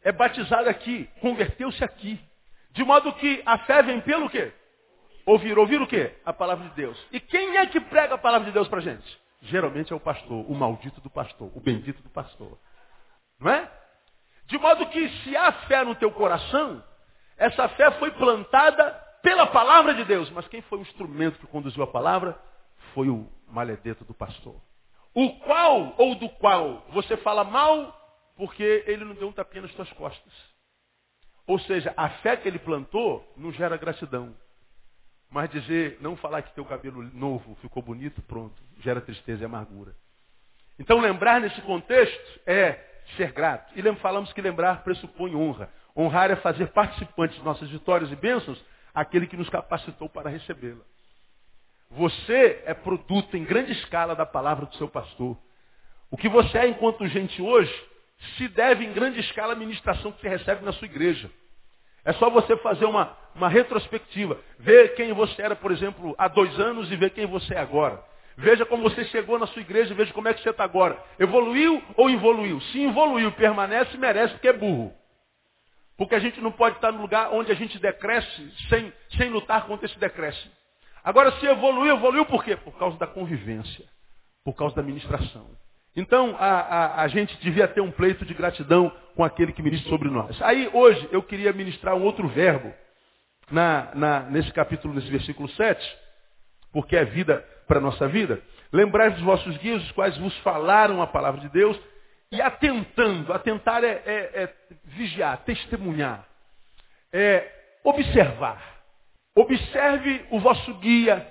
[0.04, 2.20] é batizada aqui, converteu-se aqui.
[2.72, 4.52] De modo que a fé vem pelo quê?
[5.26, 5.58] Ouvir.
[5.58, 6.16] Ouvir o quê?
[6.26, 6.98] A palavra de Deus.
[7.12, 9.20] E quem é que prega a palavra de Deus para gente?
[9.42, 12.58] Geralmente é o pastor, o maldito do pastor, o bendito do pastor.
[13.40, 13.70] Não é?
[14.46, 16.84] De modo que se há fé no teu coração,
[17.38, 20.30] essa fé foi plantada pela palavra de Deus.
[20.32, 22.38] Mas quem foi o instrumento que conduziu a palavra?
[22.94, 24.56] Foi o maledeto do pastor.
[25.14, 28.01] O qual ou do qual você fala mal
[28.36, 30.34] porque ele não deu um tapinha nas tuas costas.
[31.46, 34.36] Ou seja, a fé que ele plantou não gera gratidão.
[35.30, 39.96] Mas dizer, não falar que teu cabelo novo ficou bonito, pronto, gera tristeza e amargura.
[40.78, 42.80] Então lembrar nesse contexto é
[43.16, 43.72] ser grato.
[43.78, 45.72] E falamos que lembrar pressupõe honra.
[45.96, 48.64] Honrar é fazer participantes de nossas vitórias e bênçãos
[48.94, 50.84] aquele que nos capacitou para recebê-la.
[51.92, 55.38] Você é produto em grande escala da palavra do seu pastor.
[56.10, 57.91] O que você é enquanto gente hoje
[58.38, 61.30] se deve em grande escala à ministração que você recebe na sua igreja.
[62.04, 64.40] É só você fazer uma, uma retrospectiva.
[64.60, 68.04] Ver quem você era, por exemplo, há dois anos e ver quem você é agora.
[68.38, 71.02] Veja como você chegou na sua igreja, veja como é que você está agora.
[71.20, 72.60] Evoluiu ou evoluiu?
[72.62, 74.94] Se evoluiu, permanece, merece, porque é burro.
[75.98, 79.66] Porque a gente não pode estar no lugar onde a gente decresce sem, sem lutar
[79.68, 80.52] contra esse decréscimo.
[81.04, 82.56] Agora, se evoluiu, evoluiu por quê?
[82.56, 83.86] Por causa da convivência,
[84.44, 85.48] por causa da ministração.
[85.96, 89.90] Então, a, a, a, gente devia ter um pleito de gratidão com aquele que ministra
[89.90, 90.42] sobre nós.
[90.42, 92.74] Aí, hoje, eu queria ministrar um outro verbo
[93.52, 95.98] na, na, nesse capítulo, nesse versículo 7,
[96.72, 98.42] porque é vida para a nossa vida.
[98.72, 101.78] Lembrai dos vossos guias, os quais vos falaram a palavra de Deus,
[102.32, 104.54] e atentando, atentar é, é, é
[104.86, 106.26] vigiar, testemunhar,
[107.12, 107.52] é
[107.84, 108.82] observar.
[109.36, 111.28] Observe o vosso guia.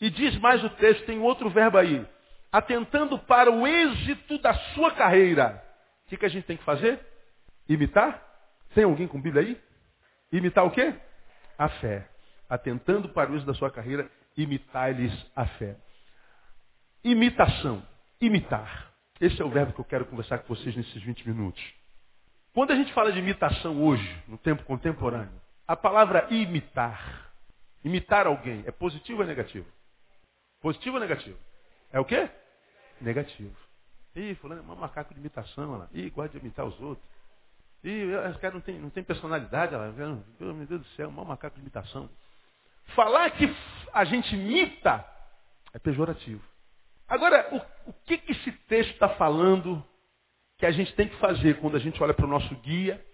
[0.00, 2.04] E diz mais o texto, tem outro verbo aí.
[2.54, 5.60] Atentando para o êxito da sua carreira.
[6.04, 7.00] O que, que a gente tem que fazer?
[7.68, 8.22] Imitar?
[8.72, 9.60] Tem alguém com Bíblia aí?
[10.30, 10.94] Imitar o quê?
[11.58, 12.08] A fé.
[12.48, 15.74] Atentando para o êxito da sua carreira, imitar-lhes a fé.
[17.02, 17.84] Imitação.
[18.20, 18.88] Imitar.
[19.20, 21.60] Esse é o verbo que eu quero conversar com vocês nesses 20 minutos.
[22.52, 27.32] Quando a gente fala de imitação hoje, no tempo contemporâneo, a palavra imitar,
[27.82, 29.66] imitar alguém, é positivo ou é negativo?
[30.60, 31.36] Positivo ou negativo?
[31.92, 32.30] É o quê?
[33.04, 33.54] Negativo.
[34.16, 35.88] Ih, fulano é um macaco de imitação, lá.
[35.92, 37.06] Ih, gosta de imitar os outros.
[37.82, 39.92] Ih, esse cara não tem, não tem personalidade, lá.
[39.92, 42.08] Meu Deus do céu, um macaco de imitação.
[42.94, 43.54] Falar que
[43.92, 45.04] a gente imita
[45.72, 46.42] é pejorativo.
[47.06, 49.84] Agora, o, o que, que esse texto está falando
[50.56, 53.04] que a gente tem que fazer quando a gente olha para o nosso guia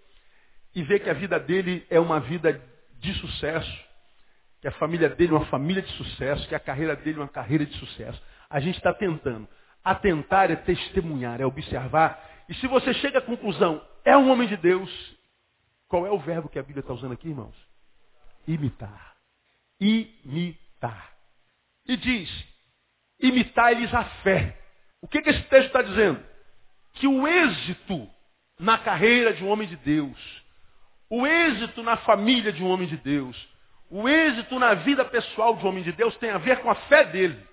[0.73, 2.61] e vê que a vida dele é uma vida
[2.99, 3.85] de sucesso,
[4.61, 7.27] que a família dele é uma família de sucesso, que a carreira dele é uma
[7.27, 8.21] carreira de sucesso.
[8.49, 9.47] A gente está tentando.
[9.83, 12.21] Atentar é testemunhar, é observar.
[12.47, 14.89] E se você chega à conclusão, é um homem de Deus,
[15.87, 17.55] qual é o verbo que a Bíblia está usando aqui, irmãos?
[18.47, 19.15] Imitar.
[19.79, 21.11] Imitar.
[21.87, 22.29] E diz,
[23.19, 24.57] imitar-lhes a fé.
[25.01, 26.23] O que, que esse texto está dizendo?
[26.93, 28.07] Que o êxito
[28.59, 30.17] na carreira de um homem de Deus,
[31.09, 33.35] o êxito na família de um homem de Deus,
[33.89, 36.75] o êxito na vida pessoal de um homem de Deus tem a ver com a
[36.75, 37.45] fé dele.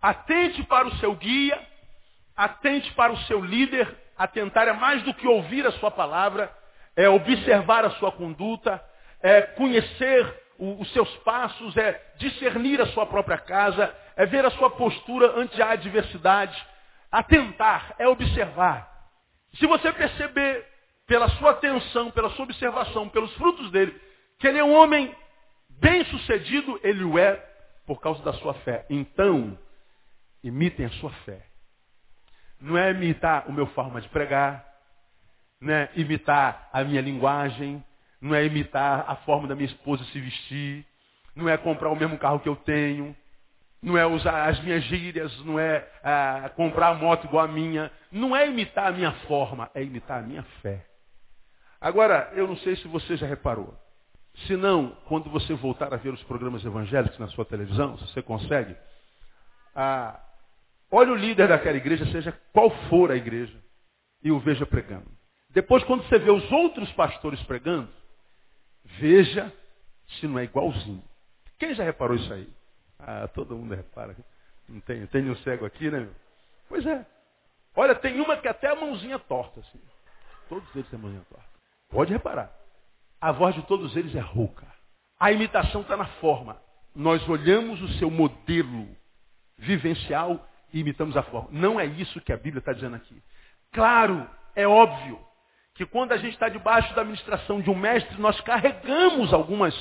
[0.00, 1.60] Atente para o seu guia,
[2.36, 6.50] atente para o seu líder, atentar é mais do que ouvir a sua palavra,
[6.96, 8.82] é observar a sua conduta,
[9.22, 14.70] é conhecer os seus passos, é discernir a sua própria casa, é ver a sua
[14.70, 16.56] postura ante a adversidade.
[17.10, 18.88] Atentar é observar.
[19.54, 20.66] Se você perceber
[21.06, 23.98] pela sua atenção, pela sua observação, pelos frutos dele,
[24.38, 25.14] que ele é um homem
[25.68, 27.34] bem sucedido, ele o é
[27.86, 28.86] por causa da sua fé.
[28.88, 29.58] Então,
[30.42, 31.53] imitem a sua fé.
[32.60, 34.64] Não é imitar o meu forma de pregar,
[35.60, 37.84] não é imitar a minha linguagem,
[38.20, 40.86] não é imitar a forma da minha esposa se vestir,
[41.34, 43.14] não é comprar o mesmo carro que eu tenho,
[43.82, 47.90] não é usar as minhas gírias, não é ah, comprar a moto igual a minha,
[48.10, 50.86] não é imitar a minha forma, é imitar a minha fé.
[51.80, 53.74] Agora, eu não sei se você já reparou.
[54.46, 58.22] Se não, quando você voltar a ver os programas evangélicos na sua televisão, se você
[58.22, 58.74] consegue,
[59.76, 60.18] ah,
[60.94, 63.58] olhe o líder daquela igreja, seja qual for a igreja,
[64.22, 65.10] e o veja pregando.
[65.50, 67.88] Depois, quando você vê os outros pastores pregando,
[68.98, 69.52] veja
[70.18, 71.02] se não é igualzinho.
[71.58, 72.48] Quem já reparou isso aí?
[72.98, 74.16] Ah, todo mundo repara.
[74.68, 76.08] Não tem, tem um cego aqui, né?
[76.68, 77.06] Pois é.
[77.76, 79.80] Olha, tem uma que até a mãozinha torta, assim.
[80.48, 81.48] Todos eles têm a mãozinha torta.
[81.90, 82.52] Pode reparar.
[83.20, 84.66] A voz de todos eles é rouca.
[85.18, 86.60] A imitação está na forma.
[86.94, 88.88] Nós olhamos o seu modelo
[89.56, 91.48] vivencial e imitamos a forma.
[91.52, 93.22] Não é isso que a Bíblia está dizendo aqui.
[93.72, 95.18] Claro, é óbvio
[95.72, 99.74] que quando a gente está debaixo da administração de um mestre, nós carregamos algumas,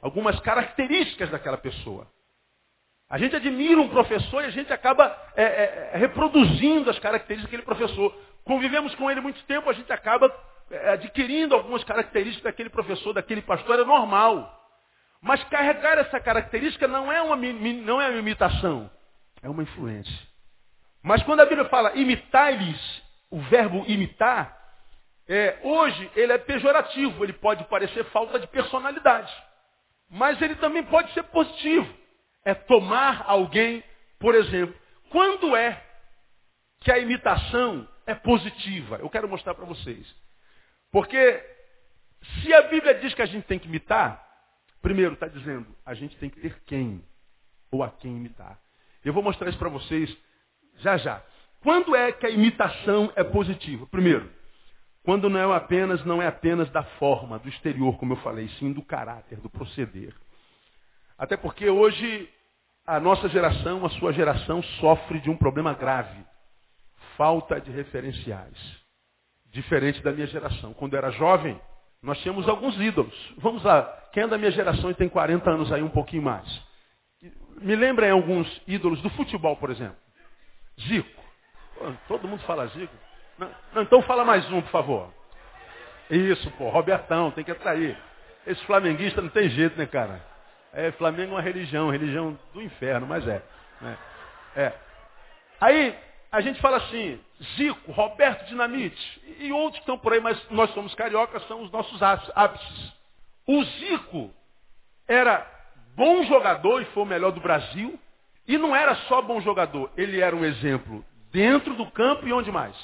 [0.00, 2.06] algumas características daquela pessoa.
[3.10, 7.62] A gente admira um professor e a gente acaba é, é, reproduzindo as características daquele
[7.62, 8.16] professor.
[8.44, 10.32] Convivemos com ele muito tempo, a gente acaba
[10.70, 14.54] é, adquirindo algumas características daquele professor, daquele pastor, é normal.
[15.20, 18.88] Mas carregar essa característica não é uma, não é uma imitação,
[19.42, 20.28] é uma influência.
[21.02, 24.56] Mas quando a Bíblia fala imitar-lhes, o verbo imitar,
[25.28, 29.32] é, hoje ele é pejorativo, ele pode parecer falta de personalidade.
[30.10, 31.98] Mas ele também pode ser positivo
[32.44, 33.84] é tomar alguém,
[34.18, 34.74] por exemplo.
[35.10, 35.84] Quando é
[36.80, 38.96] que a imitação é positiva?
[38.96, 40.06] Eu quero mostrar para vocês.
[40.90, 41.44] Porque
[42.40, 44.26] se a Bíblia diz que a gente tem que imitar,
[44.80, 47.04] primeiro está dizendo, a gente tem que ter quem
[47.70, 48.58] ou a quem imitar.
[49.04, 50.16] Eu vou mostrar isso para vocês
[50.78, 51.22] já já.
[51.62, 53.86] Quando é que a imitação é positiva?
[53.86, 54.30] Primeiro,
[55.02, 58.72] quando não é apenas, não é apenas da forma, do exterior, como eu falei, sim
[58.72, 60.14] do caráter, do proceder.
[61.18, 62.28] Até porque hoje
[62.86, 66.24] a nossa geração, a sua geração, sofre de um problema grave.
[67.16, 68.56] Falta de referenciais.
[69.52, 70.72] Diferente da minha geração.
[70.74, 71.60] Quando eu era jovem,
[72.02, 73.14] Nós tínhamos alguns ídolos.
[73.38, 73.82] Vamos lá,
[74.12, 76.67] quem é da minha geração e tem 40 anos aí, um pouquinho mais?
[77.60, 79.96] Me lembrem alguns ídolos do futebol, por exemplo.
[80.80, 81.22] Zico.
[82.06, 82.94] todo mundo fala Zico.
[83.38, 85.14] Não, não, então fala mais um, por favor.
[86.10, 87.96] Isso, pô, Robertão, tem que atrair.
[88.46, 90.24] Esse flamenguista não tem jeito, né, cara?
[90.72, 93.42] É, Flamengo é uma religião, religião do inferno, mas é.
[93.80, 93.98] Né?
[94.56, 94.72] É.
[95.60, 95.98] Aí,
[96.30, 97.20] a gente fala assim,
[97.56, 101.70] Zico, Roberto Dinamite e outros que estão por aí, mas nós somos cariocas, são os
[101.70, 102.92] nossos ápices.
[103.46, 104.30] O Zico
[105.06, 105.57] era
[105.98, 107.98] bom jogador e foi o melhor do Brasil.
[108.46, 112.50] E não era só bom jogador, ele era um exemplo dentro do campo e onde
[112.50, 112.74] mais?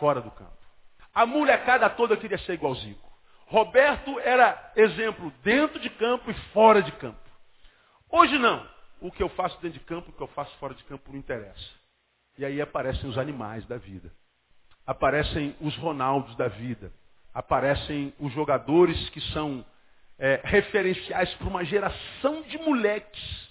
[0.00, 0.50] Fora do campo.
[1.14, 3.08] A molecada toda queria ser igual Zico.
[3.46, 7.20] Roberto era exemplo dentro de campo e fora de campo.
[8.10, 8.66] Hoje não.
[9.00, 11.18] O que eu faço dentro de campo, o que eu faço fora de campo não
[11.18, 11.70] interessa.
[12.38, 14.10] E aí aparecem os animais da vida.
[14.86, 16.92] Aparecem os Ronaldos da vida.
[17.34, 19.64] Aparecem os jogadores que são
[20.20, 23.50] é, referenciais para uma geração de moleques.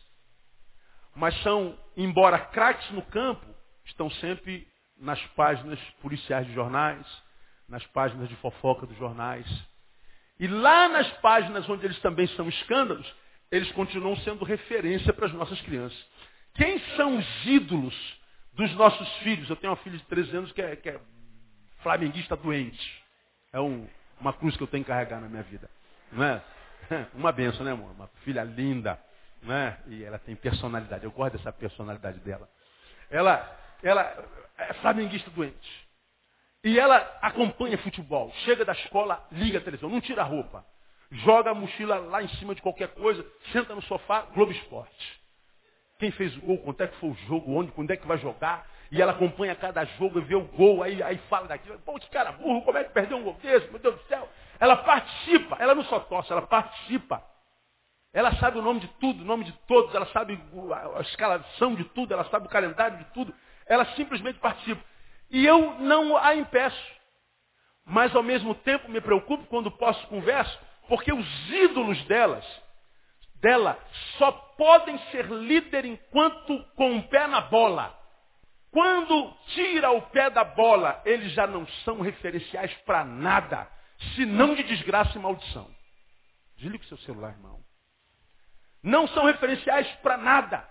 [1.16, 3.46] Mas são, embora craques no campo,
[3.86, 7.06] estão sempre nas páginas policiais de jornais,
[7.68, 9.48] nas páginas de fofoca dos jornais.
[10.40, 13.12] E lá nas páginas onde eles também são escândalos,
[13.52, 16.00] eles continuam sendo referência para as nossas crianças.
[16.54, 17.96] Quem são os ídolos
[18.54, 19.50] dos nossos filhos?
[19.50, 21.00] Eu tenho uma filha de 13 anos que é, que é
[21.82, 23.04] flamenguista doente.
[23.52, 23.88] É um,
[24.20, 25.70] uma cruz que eu tenho que carregar na minha vida.
[26.12, 26.44] Não é?
[27.14, 27.92] Uma benção, né, amor?
[27.92, 29.00] Uma filha linda.
[29.42, 29.78] Né?
[29.88, 31.04] E ela tem personalidade.
[31.04, 32.50] Eu gosto dessa personalidade dela.
[33.10, 35.88] Ela, ela é flamenguista doente.
[36.64, 38.32] E ela acompanha futebol.
[38.44, 40.66] Chega da escola, liga a televisão, não tira a roupa.
[41.12, 45.20] Joga a mochila lá em cima de qualquer coisa, senta no sofá, Globo Esporte.
[45.98, 48.18] Quem fez o gol, quanto é que foi o jogo, onde, quando é que vai
[48.18, 48.68] jogar.
[48.92, 51.80] E ela acompanha cada jogo vê o gol, aí, aí fala daquilo.
[51.80, 53.70] Pô, que cara burro, como é que perdeu um gol desse?
[53.70, 54.28] Meu Deus do céu.
[54.60, 57.24] Ela participa, ela não só torce, ela participa.
[58.14, 60.40] Ela sabe o nome de tudo, o nome de todos, ela sabe
[60.98, 63.34] a escalação de tudo, ela sabe o calendário de tudo.
[63.66, 64.84] Ela simplesmente participa.
[65.30, 67.00] E eu não a impeço.
[67.86, 72.46] Mas ao mesmo tempo me preocupo quando posso converso, porque os ídolos delas,
[73.36, 73.78] dela,
[74.18, 77.96] só podem ser líder enquanto com o pé na bola.
[78.72, 83.68] Quando tira o pé da bola, eles já não são referenciais para nada,
[84.16, 85.70] senão de desgraça e maldição.
[86.58, 87.64] Desliga o seu celular, irmão.
[88.82, 90.68] Não são referenciais para nada.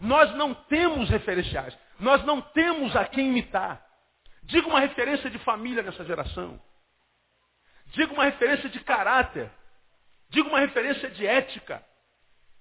[0.00, 1.76] Nós não temos referenciais.
[1.98, 3.84] Nós não temos a quem imitar.
[4.44, 6.60] Diga uma referência de família nessa geração.
[7.88, 9.50] Diga uma referência de caráter.
[10.30, 11.84] Diga uma referência de ética.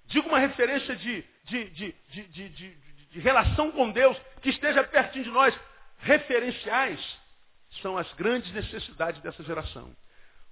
[0.05, 2.49] Diga uma referência de, de, de,
[3.11, 5.57] de, relação com Deus que esteja pertinho de nós.
[5.99, 7.19] Referenciais
[7.81, 9.95] são as grandes necessidades dessa geração.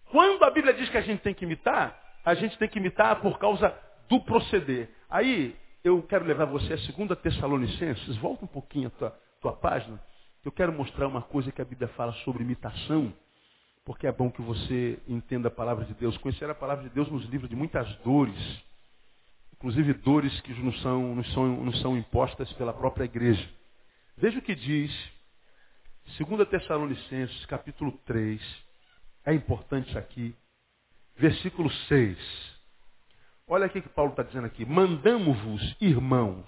[0.10, 3.22] Quando a Bíblia diz que a gente tem que imitar, a gente tem que imitar
[3.22, 3.74] por causa
[4.10, 4.90] do proceder.
[5.10, 10.02] Aí eu quero levar você a 2 Tessalonicenses, volta um pouquinho a tua, tua página.
[10.44, 13.14] Eu quero mostrar uma coisa que a Bíblia fala sobre imitação,
[13.86, 16.18] porque é bom que você entenda a palavra de Deus.
[16.18, 18.64] Conhecer a palavra de Deus nos livra de muitas dores,
[19.56, 23.50] inclusive dores que nos são, nos são, nos são impostas pela própria igreja.
[24.18, 25.12] Veja o que diz
[26.18, 28.67] 2 Tessalonicenses, capítulo 3.
[29.28, 30.34] É importante aqui.
[31.16, 32.18] Versículo 6.
[33.48, 34.66] Olha aqui que Paulo está dizendo aqui.
[34.66, 36.48] Mandamos-vos, irmãos,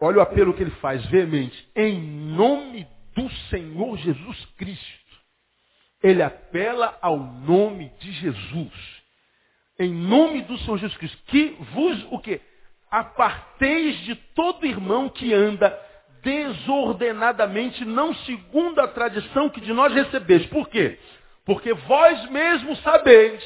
[0.00, 1.68] Olha o apelo que ele faz, veemente.
[1.74, 5.08] Em nome do Senhor Jesus Cristo.
[6.00, 9.02] Ele apela ao nome de Jesus.
[9.76, 11.18] Em nome do Senhor Jesus Cristo.
[11.26, 12.40] Que vos, o quê?
[12.88, 15.76] Aparteis de todo irmão que anda
[16.22, 20.46] desordenadamente, não segundo a tradição que de nós recebeis.
[20.46, 20.98] Por quê?
[21.48, 23.42] Porque vós mesmos sabeis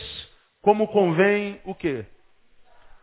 [0.60, 2.04] como convém o quê?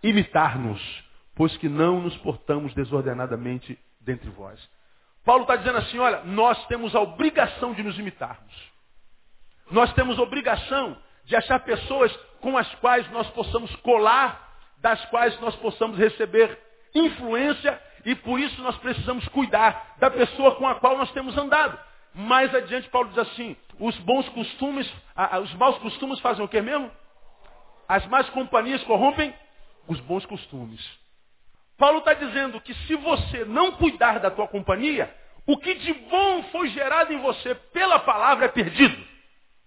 [0.03, 1.09] Imitar-nos
[1.39, 4.59] pois que não nos portamos desordenadamente dentre vós.
[5.23, 8.53] Paulo está dizendo assim, olha, nós temos a obrigação de nos imitarmos.
[9.71, 15.55] Nós temos obrigação de achar pessoas com as quais nós possamos colar, das quais nós
[15.55, 16.59] possamos receber
[16.93, 21.79] influência e por isso nós precisamos cuidar da pessoa com a qual nós temos andado.
[22.13, 24.91] Mais adiante Paulo diz assim, os bons costumes,
[25.41, 26.91] os maus costumes fazem o que mesmo?
[27.87, 29.33] As más companhias corrompem
[29.87, 30.85] os bons costumes.
[31.77, 35.13] Paulo está dizendo que se você não cuidar da tua companhia,
[35.47, 39.07] o que de bom foi gerado em você pela palavra é perdido.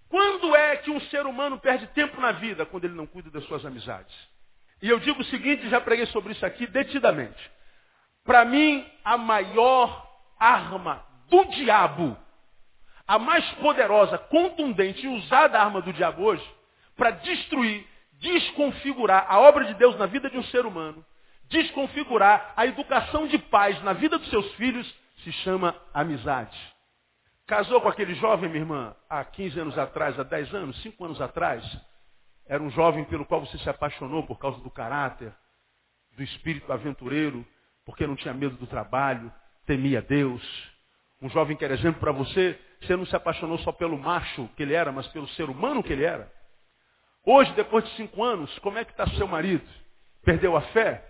[0.07, 2.65] Quando é que um ser humano perde tempo na vida?
[2.67, 4.15] Quando ele não cuida das suas amizades.
[4.79, 7.51] E eu digo o seguinte, já preguei sobre isso aqui detidamente.
[8.23, 10.07] Para mim, a maior
[10.39, 12.15] arma do diabo,
[13.07, 16.47] a mais poderosa, contundente e usada arma do diabo hoje,
[16.95, 21.03] para destruir, desconfigurar a obra de Deus na vida de um ser humano,
[21.49, 24.91] desconfigurar a educação de pais na vida dos seus filhos,
[25.23, 26.57] se chama amizade.
[27.45, 31.21] Casou com aquele jovem, minha irmã, há 15 anos atrás, há 10 anos, 5 anos
[31.21, 31.63] atrás.
[32.47, 35.33] Era um jovem pelo qual você se apaixonou por causa do caráter,
[36.15, 37.45] do espírito aventureiro,
[37.85, 39.31] porque não tinha medo do trabalho,
[39.65, 40.41] temia Deus.
[41.21, 44.63] Um jovem que era exemplo para você, você não se apaixonou só pelo macho que
[44.63, 46.31] ele era, mas pelo ser humano que ele era.
[47.25, 49.67] Hoje, depois de cinco anos, como é que está seu marido?
[50.23, 51.03] Perdeu a fé?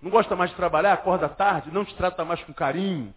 [0.00, 3.14] Não gosta mais de trabalhar, acorda tarde, não te trata mais com carinho,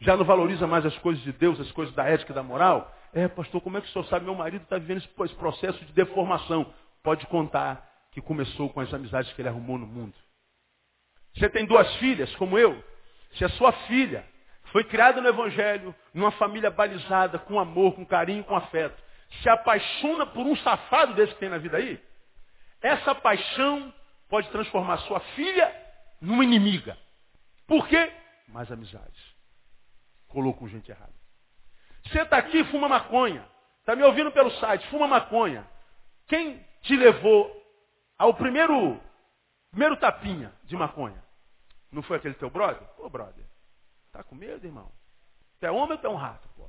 [0.00, 2.92] já não valoriza mais as coisas de Deus, as coisas da ética e da moral?
[3.12, 4.24] É, pastor, como é que o senhor sabe?
[4.24, 6.72] Meu marido está vivendo esse processo de deformação.
[7.02, 10.14] Pode contar que começou com as amizades que ele arrumou no mundo.
[11.34, 12.82] Você tem duas filhas, como eu.
[13.34, 14.24] Se a sua filha
[14.72, 19.00] foi criada no Evangelho, numa família balizada, com amor, com carinho, com afeto,
[19.42, 22.02] se apaixona por um safado desse que tem na vida aí,
[22.80, 23.92] essa paixão
[24.30, 25.70] pode transformar sua filha
[26.20, 26.96] numa inimiga.
[27.66, 28.12] Por quê?
[28.48, 29.20] Mais amizades.
[30.28, 31.12] Colou com gente errada.
[32.06, 33.46] Você está aqui fuma maconha.
[33.80, 35.68] Está me ouvindo pelo site, fuma maconha.
[36.26, 37.50] Quem te levou
[38.18, 38.98] ao primeiro,
[39.70, 41.22] primeiro tapinha de maconha?
[41.90, 42.82] Não foi aquele teu brother?
[42.98, 43.44] Ô, brother,
[44.12, 44.92] tá com medo, irmão?
[45.58, 46.68] Tu é homem ou tu é um rato, pô?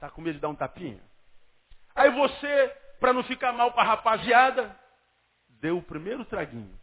[0.00, 1.00] Tá com medo de dar um tapinha?
[1.94, 4.78] Aí você, para não ficar mal com a rapaziada,
[5.48, 6.78] deu o primeiro traguinho.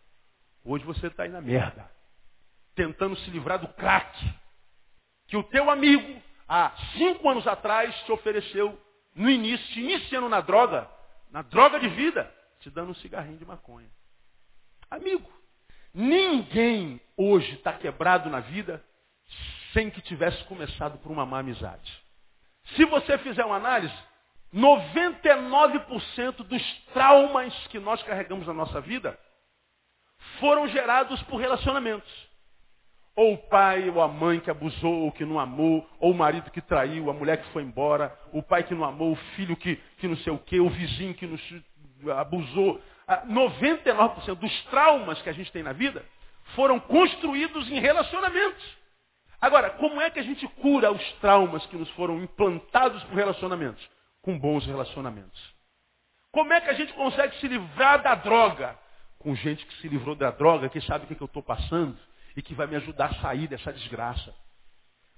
[0.64, 1.90] Hoje você está aí na merda.
[2.76, 4.18] Tentando se livrar do crack.
[5.28, 8.80] Que o teu amigo, há cinco anos atrás, te ofereceu
[9.16, 10.90] no início, te iniciando na droga,
[11.32, 13.90] na droga de vida, te dando um cigarrinho de maconha.
[14.90, 15.32] Amigo,
[15.94, 18.84] ninguém hoje está quebrado na vida
[19.74, 21.92] sem que tivesse começado por uma má amizade.
[22.76, 23.94] Se você fizer uma análise,
[24.54, 29.18] 99% dos traumas que nós carregamos na nossa vida
[30.40, 32.12] foram gerados por relacionamentos.
[33.16, 36.50] Ou o pai ou a mãe que abusou, ou que não amou, ou o marido
[36.50, 39.76] que traiu, a mulher que foi embora, o pai que não amou, o filho que,
[39.98, 41.42] que não sei o quê, o vizinho que nos
[42.18, 42.82] abusou.
[43.28, 46.04] 99% ah, dos traumas que a gente tem na vida
[46.56, 48.83] foram construídos em relacionamentos.
[49.44, 53.86] Agora, como é que a gente cura os traumas que nos foram implantados por relacionamentos?
[54.22, 55.54] Com bons relacionamentos.
[56.32, 58.80] Como é que a gente consegue se livrar da droga?
[59.20, 61.98] Com gente que se livrou da droga, que sabe o que, eu estou passando
[62.38, 64.34] e que vai me ajudar a sair dessa desgraça.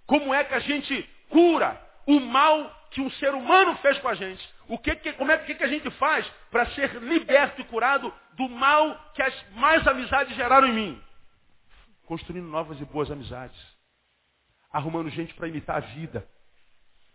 [0.08, 4.16] Como é que a gente cura o mal que um ser humano fez com a
[4.16, 4.44] gente?
[4.68, 8.12] O que, que como é que, que a gente faz para ser liberto e curado
[8.34, 11.04] do mal que as mais amizades geraram em mim?
[12.08, 13.75] Construindo novas e boas amizades.
[14.76, 16.28] Arrumando gente para imitar a vida.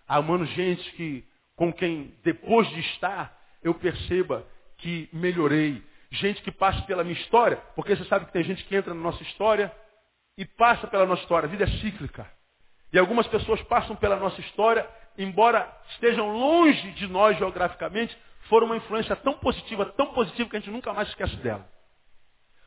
[0.09, 1.23] Arrumando gente que,
[1.55, 4.47] com quem, depois de estar, eu perceba
[4.79, 5.83] que melhorei.
[6.11, 9.01] Gente que passa pela minha história, porque você sabe que tem gente que entra na
[9.03, 9.71] nossa história
[10.39, 11.47] e passa pela nossa história.
[11.47, 12.27] A vida é cíclica.
[12.95, 18.17] E algumas pessoas passam pela nossa história, embora estejam longe de nós geograficamente,
[18.49, 21.69] foram uma influência tão positiva, tão positiva que a gente nunca mais esquece dela.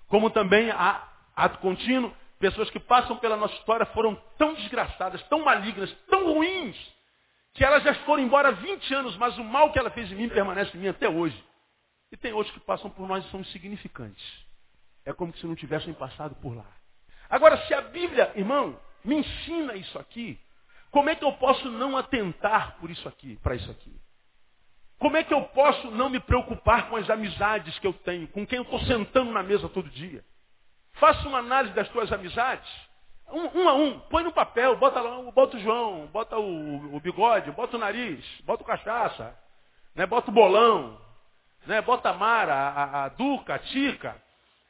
[0.07, 1.03] Como também há
[1.35, 6.75] ato contínuo, pessoas que passam pela nossa história foram tão desgraçadas, tão malignas, tão ruins,
[7.53, 10.15] que elas já foram embora há 20 anos, mas o mal que ela fez em
[10.15, 11.41] mim permanece em mim até hoje.
[12.11, 14.21] E tem outros que passam por nós e são insignificantes.
[15.05, 16.65] É como se não tivessem passado por lá.
[17.29, 20.37] Agora, se a Bíblia, irmão, me ensina isso aqui,
[20.91, 23.95] como é que eu posso não atentar por isso aqui, para isso aqui?
[24.99, 28.45] Como é que eu posso não me preocupar com as amizades que eu tenho, com
[28.45, 30.25] quem eu estou sentando na mesa todo dia?
[30.93, 32.69] Faça uma análise das tuas amizades.
[33.29, 36.99] Um, um, a um, põe no papel, bota lá, bota o João, bota o, o
[36.99, 39.35] bigode, bota o nariz, bota o cachaça,
[39.95, 40.99] né, bota o bolão,
[41.65, 44.21] né, bota a Mara, a, a Duca, a Tica,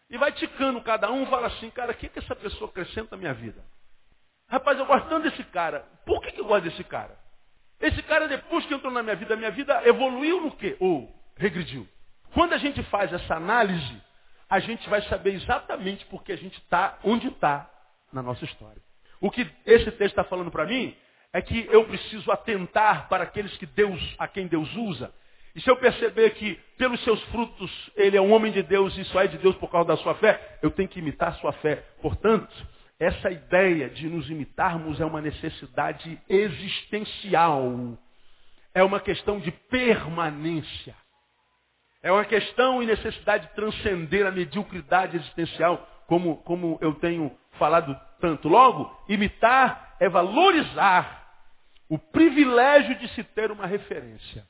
[0.10, 3.18] e vai ticando cada um, fala assim, cara, o que, que essa pessoa acrescenta na
[3.18, 3.64] minha vida?
[4.48, 5.80] Rapaz, eu gosto tanto desse cara.
[6.06, 7.18] Por que, que eu gosto desse cara?
[7.80, 10.78] Esse cara, depois que entrou na minha vida, a minha vida evoluiu no quê?
[10.80, 11.88] Ou regrediu?
[12.34, 14.02] Quando a gente faz essa análise,
[14.54, 17.68] a gente vai saber exatamente por que a gente está onde está
[18.12, 18.80] na nossa história.
[19.20, 20.96] O que esse texto está falando para mim
[21.34, 25.12] é que eu preciso atentar para aqueles que Deus, a quem Deus usa.
[25.56, 29.04] E se eu perceber que pelos seus frutos ele é um homem de Deus e
[29.06, 31.54] só é de Deus por causa da sua fé, eu tenho que imitar a sua
[31.54, 31.78] fé.
[32.00, 32.54] Portanto,
[33.00, 37.98] essa ideia de nos imitarmos é uma necessidade existencial.
[38.72, 40.96] É uma questão de permanência.
[42.04, 47.98] É uma questão e necessidade de transcender a mediocridade existencial, como, como eu tenho falado
[48.20, 48.50] tanto.
[48.50, 51.24] Logo, imitar é valorizar
[51.88, 54.46] o privilégio de se ter uma referência.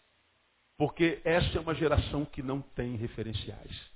[0.80, 3.94] Porque essa é uma geração que não tem referenciais.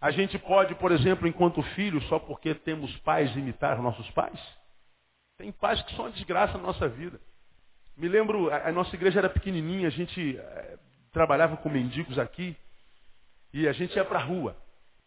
[0.00, 4.38] A gente pode, por exemplo, enquanto filho, só porque temos pais, imitar nossos pais?
[5.38, 7.20] Tem pais que são uma desgraça na nossa vida.
[7.96, 10.78] Me lembro, a, nossa igreja era pequenininha, a gente é,
[11.12, 12.56] trabalhava com mendigos aqui
[13.52, 14.56] e a gente ia para a rua.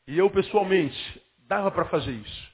[0.07, 2.53] E eu, pessoalmente, dava para fazer isso.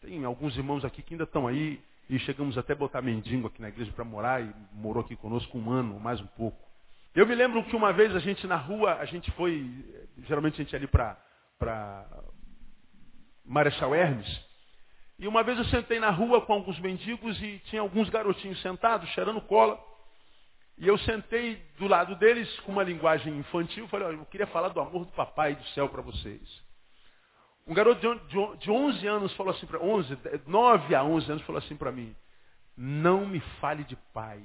[0.00, 3.60] Tem alguns irmãos aqui que ainda estão aí e chegamos até a botar mendigo aqui
[3.60, 6.58] na igreja para morar e morou aqui conosco um ano, mais um pouco.
[7.14, 9.64] Eu me lembro que uma vez a gente na rua, a gente foi,
[10.24, 11.16] geralmente a gente ia ali para
[11.58, 12.06] para
[13.44, 14.28] Marechal Hermes.
[15.18, 19.08] E uma vez eu sentei na rua com alguns mendigos e tinha alguns garotinhos sentados,
[19.10, 19.78] cheirando cola.
[20.76, 23.86] E eu sentei do lado deles com uma linguagem infantil.
[23.88, 26.62] Falei, olha, eu queria falar do amor do papai do céu para vocês.
[27.66, 28.00] Um garoto
[28.58, 32.14] de 11 anos falou assim para 11, 9 a 11 anos falou assim para mim:
[32.76, 34.42] Não me fale de pai.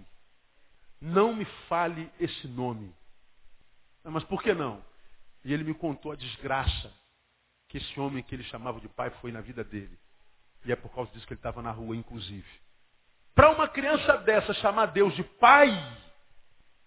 [1.01, 2.93] Não me fale esse nome.
[4.03, 4.83] Mas por que não?
[5.43, 6.93] E ele me contou a desgraça
[7.67, 9.97] que esse homem que ele chamava de pai foi na vida dele.
[10.65, 12.47] E é por causa disso que ele estava na rua, inclusive.
[13.35, 15.69] Para uma criança dessa chamar Deus de pai,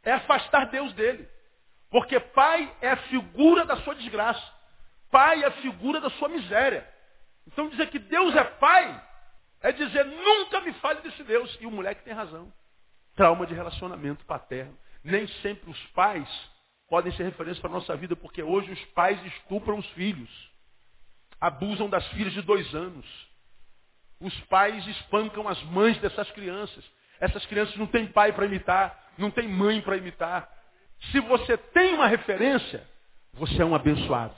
[0.02, 1.28] é afastar Deus dele.
[1.90, 4.42] Porque pai é a figura da sua desgraça.
[5.10, 6.88] Pai é a figura da sua miséria.
[7.46, 9.04] Então dizer que Deus é pai
[9.60, 11.56] é dizer nunca me fale desse Deus.
[11.60, 12.52] E o moleque tem razão.
[13.14, 14.76] Trauma de relacionamento paterno.
[15.04, 16.28] Nem sempre os pais
[16.88, 20.52] podem ser referência para a nossa vida, porque hoje os pais estupram os filhos
[21.42, 23.04] abusam das filhas de dois anos.
[24.20, 26.84] Os pais espancam as mães dessas crianças.
[27.18, 30.48] Essas crianças não têm pai para imitar, não têm mãe para imitar.
[31.10, 32.86] Se você tem uma referência,
[33.32, 34.36] você é um abençoado.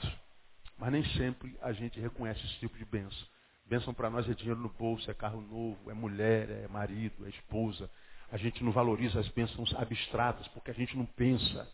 [0.77, 3.27] Mas nem sempre a gente reconhece esse tipo de bênção.
[3.65, 7.29] Bênção para nós é dinheiro no bolso, é carro novo, é mulher, é marido, é
[7.29, 7.89] esposa.
[8.31, 11.67] A gente não valoriza as bênçãos abstratas, porque a gente não pensa.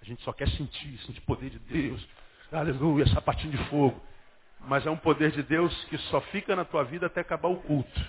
[0.00, 2.06] A gente só quer sentir, sentir poder de Deus.
[2.50, 4.00] Aleluia, sapatinho de fogo.
[4.60, 7.56] Mas é um poder de Deus que só fica na tua vida até acabar o
[7.56, 8.00] culto.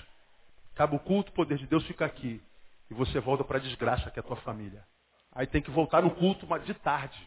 [0.73, 2.41] Acaba o culto, o poder de Deus fica aqui.
[2.89, 4.85] E você volta para a desgraça que é a tua família.
[5.31, 7.17] Aí tem que voltar no culto, mas de tarde.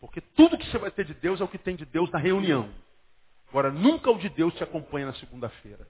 [0.00, 2.18] Porque tudo que você vai ter de Deus é o que tem de Deus na
[2.18, 2.72] reunião.
[3.48, 5.86] Agora, nunca o de Deus te acompanha na segunda-feira.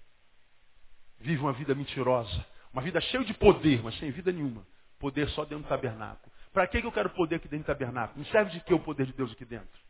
[1.21, 2.45] Vive uma vida mentirosa.
[2.73, 4.67] Uma vida cheia de poder, mas sem vida nenhuma.
[4.99, 6.33] Poder só dentro do tabernáculo.
[6.53, 8.19] Para que eu quero poder aqui dentro do tabernáculo?
[8.19, 9.81] Me serve de que o poder de Deus aqui dentro?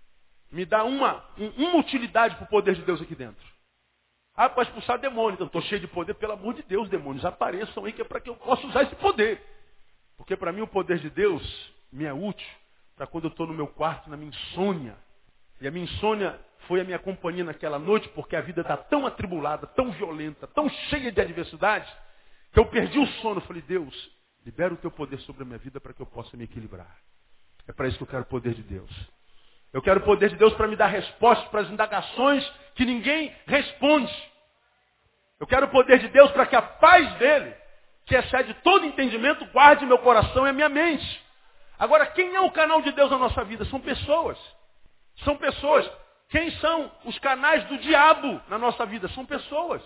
[0.50, 1.24] Me dá uma,
[1.56, 3.42] uma utilidade para o poder de Deus aqui dentro.
[4.34, 5.34] Ah, para expulsar demônios.
[5.34, 6.14] Então, estou cheio de poder.
[6.14, 8.94] Pelo amor de Deus, demônios, apareçam aí que é para que eu possa usar esse
[8.96, 9.40] poder.
[10.16, 12.46] Porque para mim o poder de Deus me é útil
[12.96, 14.96] para quando eu estou no meu quarto, na minha insônia.
[15.60, 19.06] E a minha insônia foi a minha companhia naquela noite, porque a vida está tão
[19.06, 21.92] atribulada, tão violenta, tão cheia de adversidade,
[22.52, 23.40] que eu perdi o sono.
[23.42, 24.10] Falei, Deus,
[24.44, 26.96] libera o teu poder sobre a minha vida para que eu possa me equilibrar.
[27.66, 28.90] É para isso que eu quero o poder de Deus.
[29.72, 33.34] Eu quero o poder de Deus para me dar respostas para as indagações que ninguém
[33.46, 34.12] responde.
[35.40, 37.54] Eu quero o poder de Deus para que a paz dele,
[38.06, 41.22] que excede todo entendimento, guarde meu coração e a minha mente.
[41.78, 43.64] Agora, quem é o canal de Deus na nossa vida?
[43.64, 44.38] São pessoas.
[45.24, 45.90] São pessoas.
[46.28, 49.08] Quem são os canais do diabo na nossa vida?
[49.08, 49.82] São pessoas.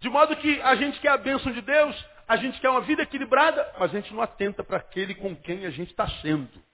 [0.00, 3.02] De modo que a gente quer a bênção de Deus, a gente quer uma vida
[3.02, 6.69] equilibrada, mas a gente não atenta para aquele com quem a gente está sendo.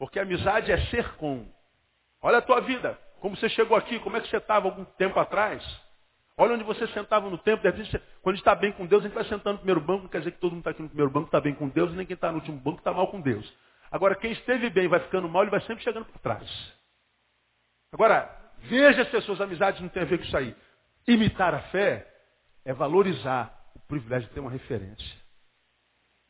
[0.00, 1.46] Porque amizade é ser com.
[2.22, 2.98] Olha a tua vida.
[3.20, 5.62] Como você chegou aqui, como é que você estava algum tempo atrás?
[6.38, 7.62] Olha onde você sentava no tempo.
[7.62, 10.08] quando a gente está bem com Deus, a gente vai sentando no primeiro banco, não
[10.08, 12.06] quer dizer que todo mundo está aqui no primeiro banco está bem com Deus, nem
[12.06, 13.54] quem está no último banco está mal com Deus.
[13.90, 16.48] Agora, quem esteve bem vai ficando mal, ele vai sempre chegando por trás.
[17.92, 20.56] Agora, veja se as suas amizades não têm a ver com isso aí.
[21.06, 22.10] Imitar a fé
[22.64, 25.20] é valorizar o privilégio de ter uma referência.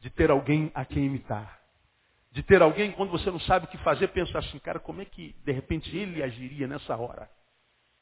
[0.00, 1.59] De ter alguém a quem imitar
[2.32, 5.04] de ter alguém, quando você não sabe o que fazer, pensar assim, cara, como é
[5.04, 7.28] que de repente ele agiria nessa hora?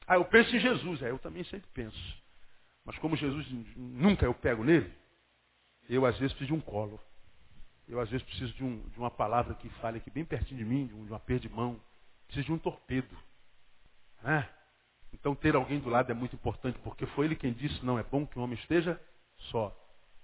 [0.06, 2.22] Ah, eu penso em Jesus, é, eu também sempre penso.
[2.84, 4.92] Mas como Jesus nunca eu pego nele,
[5.88, 7.00] eu às vezes preciso de um colo.
[7.86, 10.64] Eu às vezes preciso de, um, de uma palavra que fale aqui bem pertinho de
[10.64, 11.80] mim, de, de uma perda de mão.
[12.26, 13.16] Preciso de um torpedo.
[14.22, 14.48] Né?
[15.12, 18.02] Então ter alguém do lado é muito importante, porque foi ele quem disse, não é
[18.02, 19.00] bom que o homem esteja
[19.50, 19.74] só.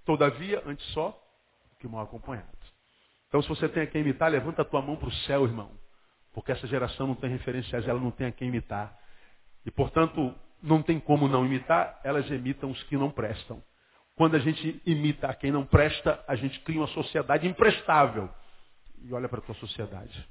[0.05, 1.11] Todavia, antes só
[1.71, 2.64] do que mal acompanhado.
[3.29, 5.71] Então, se você tem a quem imitar, levanta a tua mão para o céu, irmão.
[6.33, 8.97] Porque essa geração não tem referenciais, ela não tem a quem imitar.
[9.65, 13.63] E, portanto, não tem como não imitar, elas imitam os que não prestam.
[14.17, 18.31] Quando a gente imita a quem não presta, a gente cria uma sociedade imprestável.
[19.03, 20.27] E olha para a tua sociedade.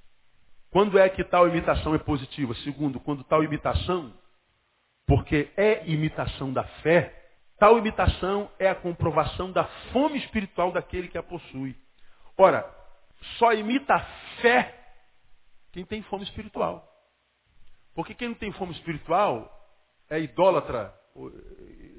[0.71, 2.55] Quando é que tal imitação é positiva?
[2.55, 4.13] Segundo, quando tal imitação,
[5.05, 7.13] porque é imitação da fé,
[7.59, 11.75] tal imitação é a comprovação da fome espiritual daquele que a possui.
[12.37, 12.65] Ora,
[13.37, 14.05] só imita a
[14.41, 14.79] fé
[15.71, 16.87] Quem tem fome espiritual.
[17.95, 19.49] Porque quem não tem fome espiritual
[20.09, 20.93] é idólatra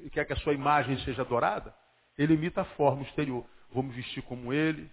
[0.03, 1.73] e quer que a sua imagem seja adorada,
[2.17, 3.45] ele imita a forma exterior.
[3.71, 4.89] Vou me vestir como ele,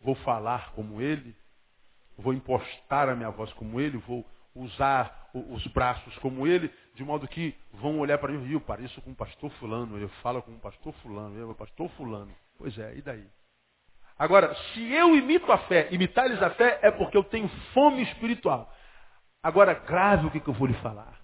[0.00, 1.36] vou falar como ele,
[2.16, 4.24] vou impostar a minha voz como ele, vou
[4.54, 9.10] usar os braços como ele, de modo que vão olhar para mim, eu pareço com
[9.10, 12.34] o pastor fulano, eu falo com o pastor fulano, eu, o pastor fulano.
[12.56, 13.28] Pois é, e daí?
[14.18, 18.72] Agora, se eu imito a fé, imitar-lhes a fé é porque eu tenho fome espiritual.
[19.42, 21.20] Agora, grave o que, que eu vou lhe falar.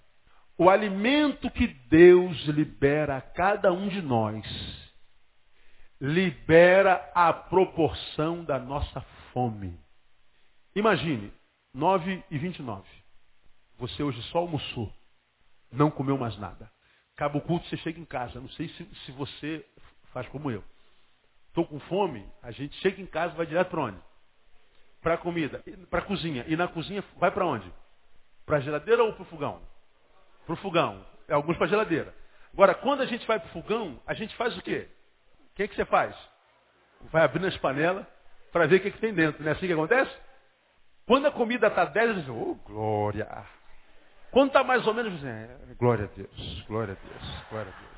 [0.57, 4.45] O alimento que Deus libera a cada um de nós,
[5.99, 9.01] libera a proporção da nossa
[9.33, 9.79] fome.
[10.75, 11.33] Imagine,
[11.73, 12.83] 9 e 29.
[13.79, 14.93] Você hoje só almoçou,
[15.71, 16.71] não comeu mais nada.
[17.15, 18.39] Acaba o culto, você chega em casa.
[18.39, 19.65] Não sei se, se você
[20.11, 20.63] faz como eu.
[21.53, 23.97] Estou com fome, a gente chega em casa e vai direto para onde?
[25.03, 26.43] Para a comida, para a cozinha.
[26.47, 27.71] E na cozinha vai para onde?
[28.43, 29.61] Para a geladeira ou para o fogão?
[30.47, 31.05] Para o fogão.
[31.27, 32.11] É, alguns para a geladeira.
[32.51, 34.89] Agora, quando a gente vai para o fogão, a gente faz o quê?
[35.51, 36.15] O que, que você faz?
[37.11, 38.03] Vai abrindo as panelas
[38.51, 39.43] para ver o que, que tem dentro.
[39.43, 40.11] Não é assim que acontece?
[41.05, 43.27] Quando a comida está 10, diz, oh, glória.
[44.31, 47.92] Quando está mais ou menos, é, glória a Deus, glória a Deus, glória a Deus.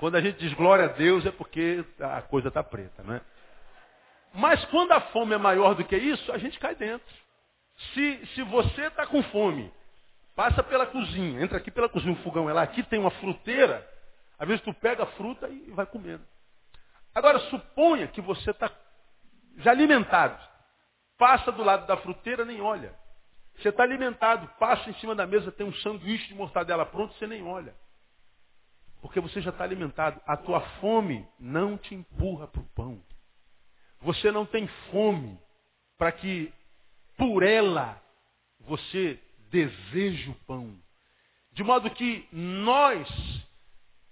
[0.00, 3.20] Quando a gente diz glória a Deus é porque a coisa está preta, não é?
[4.32, 7.06] Mas quando a fome é maior do que isso, a gente cai dentro.
[7.92, 9.70] Se, se você está com fome,
[10.34, 13.86] passa pela cozinha, entra aqui pela cozinha, o fogão é lá, aqui tem uma fruteira,
[14.38, 16.24] às vezes tu pega a fruta e vai comendo.
[17.14, 18.70] Agora, suponha que você está
[19.58, 20.42] já alimentado,
[21.18, 22.94] passa do lado da fruteira, nem olha.
[23.56, 27.26] Você está alimentado, passa em cima da mesa, tem um sanduíche de mortadela pronto, você
[27.26, 27.74] nem olha.
[29.00, 30.20] Porque você já está alimentado.
[30.26, 33.02] A tua fome não te empurra para o pão.
[34.02, 35.38] Você não tem fome
[35.98, 36.52] para que
[37.16, 38.00] por ela
[38.60, 39.18] você
[39.50, 40.78] deseje o pão.
[41.52, 43.08] De modo que nós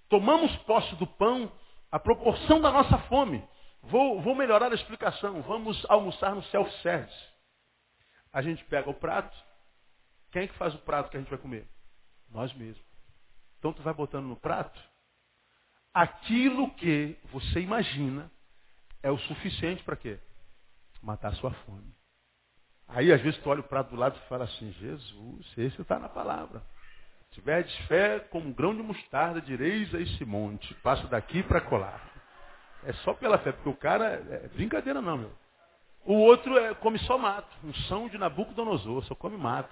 [0.08, 1.50] tomamos posse do pão
[1.90, 3.42] a proporção da nossa fome.
[3.82, 5.40] Vou, vou melhorar a explicação.
[5.42, 7.28] Vamos almoçar no self-service.
[8.32, 9.36] A gente pega o prato.
[10.30, 11.66] Quem é que faz o prato que a gente vai comer?
[12.30, 12.87] Nós mesmos.
[13.58, 14.80] Então tu vai botando no prato
[15.92, 18.30] aquilo que você imagina
[19.02, 20.18] é o suficiente para quê?
[21.02, 21.92] Matar a sua fome.
[22.86, 25.98] Aí às vezes tu olha o prato do lado e fala assim, Jesus, esse está
[25.98, 26.62] na palavra.
[27.32, 32.00] Tiverdes fé como um grão de mostarda, direis a esse monte, passa daqui para colar.
[32.84, 35.32] É só pela fé, porque o cara, é brincadeira não, meu.
[36.04, 39.68] O outro é, come só mato, um são de Nabucodonosor, só come mato.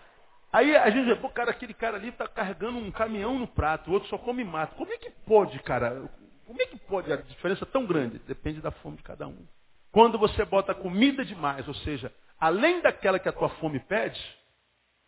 [0.56, 3.90] Aí a gente vê, pô, cara, aquele cara ali está carregando um caminhão no prato,
[3.90, 4.74] o outro só come mato.
[4.74, 6.08] Como é que pode, cara?
[6.46, 8.18] Como é que pode a diferença tão grande?
[8.20, 9.46] Depende da fome de cada um.
[9.92, 14.18] Quando você bota comida demais, ou seja, além daquela que a tua fome pede,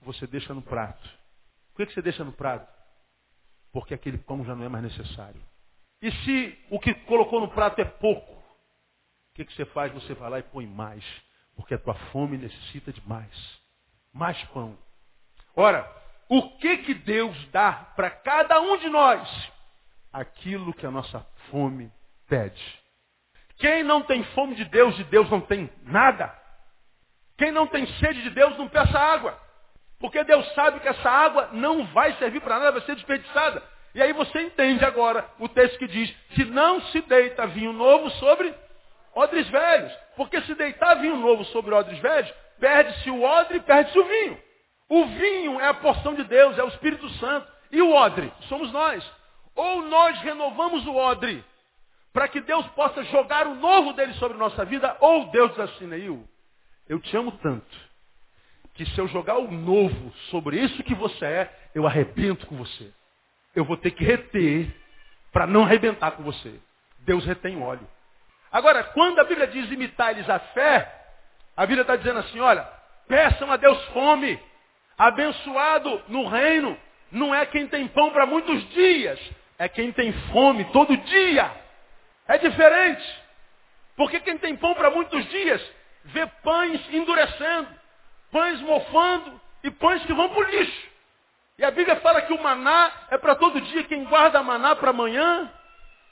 [0.02, 1.08] você deixa no prato.
[1.72, 2.70] Por que você deixa no prato?
[3.72, 5.40] Porque aquele pão já não é mais necessário.
[6.02, 9.90] E se o que colocou no prato é pouco, o que você faz?
[9.94, 11.02] Você vai lá e põe mais.
[11.56, 13.32] Porque a tua fome necessita de mais.
[14.12, 14.76] Mais pão.
[15.58, 15.90] Ora,
[16.28, 19.28] o que, que Deus dá para cada um de nós?
[20.12, 21.90] Aquilo que a nossa fome
[22.28, 22.62] pede.
[23.58, 26.32] Quem não tem fome de Deus, de Deus não tem nada.
[27.36, 29.36] Quem não tem sede de Deus, não peça água.
[29.98, 33.60] Porque Deus sabe que essa água não vai servir para nada, vai ser desperdiçada.
[33.96, 38.08] E aí você entende agora o texto que diz, que não se deita vinho novo
[38.10, 38.54] sobre
[39.12, 39.92] odres velhos.
[40.14, 44.47] Porque se deitar vinho novo sobre odres velhos, perde-se o odre, perde-se o vinho.
[44.88, 47.46] O vinho é a porção de Deus, é o Espírito Santo.
[47.70, 48.32] E o odre?
[48.48, 49.04] Somos nós.
[49.54, 51.44] Ou nós renovamos o odre
[52.12, 55.86] para que Deus possa jogar o novo dele sobre nossa vida, ou Deus diz assim,
[55.86, 56.26] Neil,
[56.88, 57.76] eu te amo tanto,
[58.74, 62.92] que se eu jogar o novo sobre isso que você é, eu arrebento com você.
[63.54, 64.74] Eu vou ter que reter
[65.32, 66.58] para não arrebentar com você.
[67.00, 67.86] Deus retém óleo.
[68.50, 70.92] Agora, quando a Bíblia diz imitar-lhes a fé,
[71.56, 72.62] a Bíblia está dizendo assim, olha,
[73.06, 74.40] peçam a Deus fome.
[74.98, 76.76] Abençoado no reino
[77.12, 79.18] não é quem tem pão para muitos dias,
[79.56, 81.50] é quem tem fome todo dia.
[82.26, 83.22] É diferente.
[83.96, 85.62] Porque quem tem pão para muitos dias
[86.04, 87.68] vê pães endurecendo,
[88.30, 90.88] pães mofando e pães que vão para o lixo.
[91.58, 93.82] E a Bíblia fala que o maná é para todo dia.
[93.84, 95.50] Quem guarda maná para amanhã,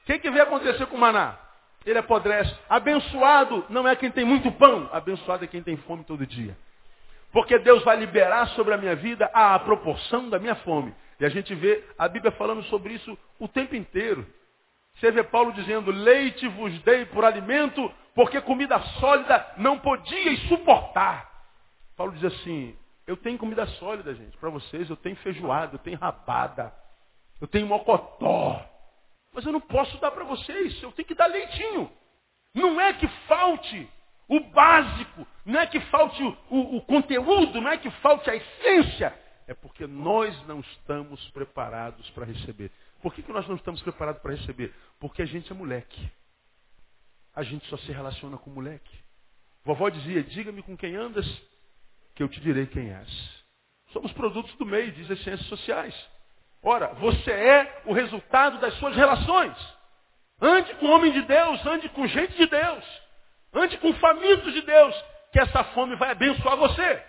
[0.03, 1.37] o que, que vem acontecer com o maná?
[1.85, 2.53] Ele apodrece.
[2.69, 6.57] Abençoado não é quem tem muito pão, abençoado é quem tem fome todo dia.
[7.33, 10.95] Porque Deus vai liberar sobre a minha vida a proporção da minha fome.
[11.19, 14.27] E a gente vê a Bíblia falando sobre isso o tempo inteiro.
[14.95, 21.31] Você vê Paulo dizendo, leite vos dei por alimento, porque comida sólida não podíeis suportar.
[21.97, 24.89] Paulo diz assim, Eu tenho comida sólida, gente, para vocês.
[24.89, 26.73] Eu tenho feijoada, eu tenho rabada,
[27.41, 28.65] eu tenho mocotó.
[29.33, 31.91] Mas eu não posso dar para vocês, eu tenho que dar leitinho.
[32.55, 33.89] Não é que falte
[34.29, 38.37] o básico, não é que falte o, o, o conteúdo, não é que falte a
[38.37, 39.17] essência.
[39.47, 42.71] É porque nós não estamos preparados para receber.
[43.01, 44.75] Por que, que nós não estamos preparados para receber?
[44.99, 46.11] Porque a gente é moleque.
[47.35, 48.99] A gente só se relaciona com moleque.
[49.65, 51.27] Vovó dizia, diga-me com quem andas,
[52.15, 53.45] que eu te direi quem és.
[53.93, 55.95] Somos produtos do meio, diz as ciências sociais.
[56.63, 59.57] Ora, você é o resultado das suas relações.
[60.41, 63.06] Ande com homem de Deus, ande com gente de Deus.
[63.57, 64.95] Ande com famintos de Deus,
[65.33, 67.03] que essa fome vai abençoar você.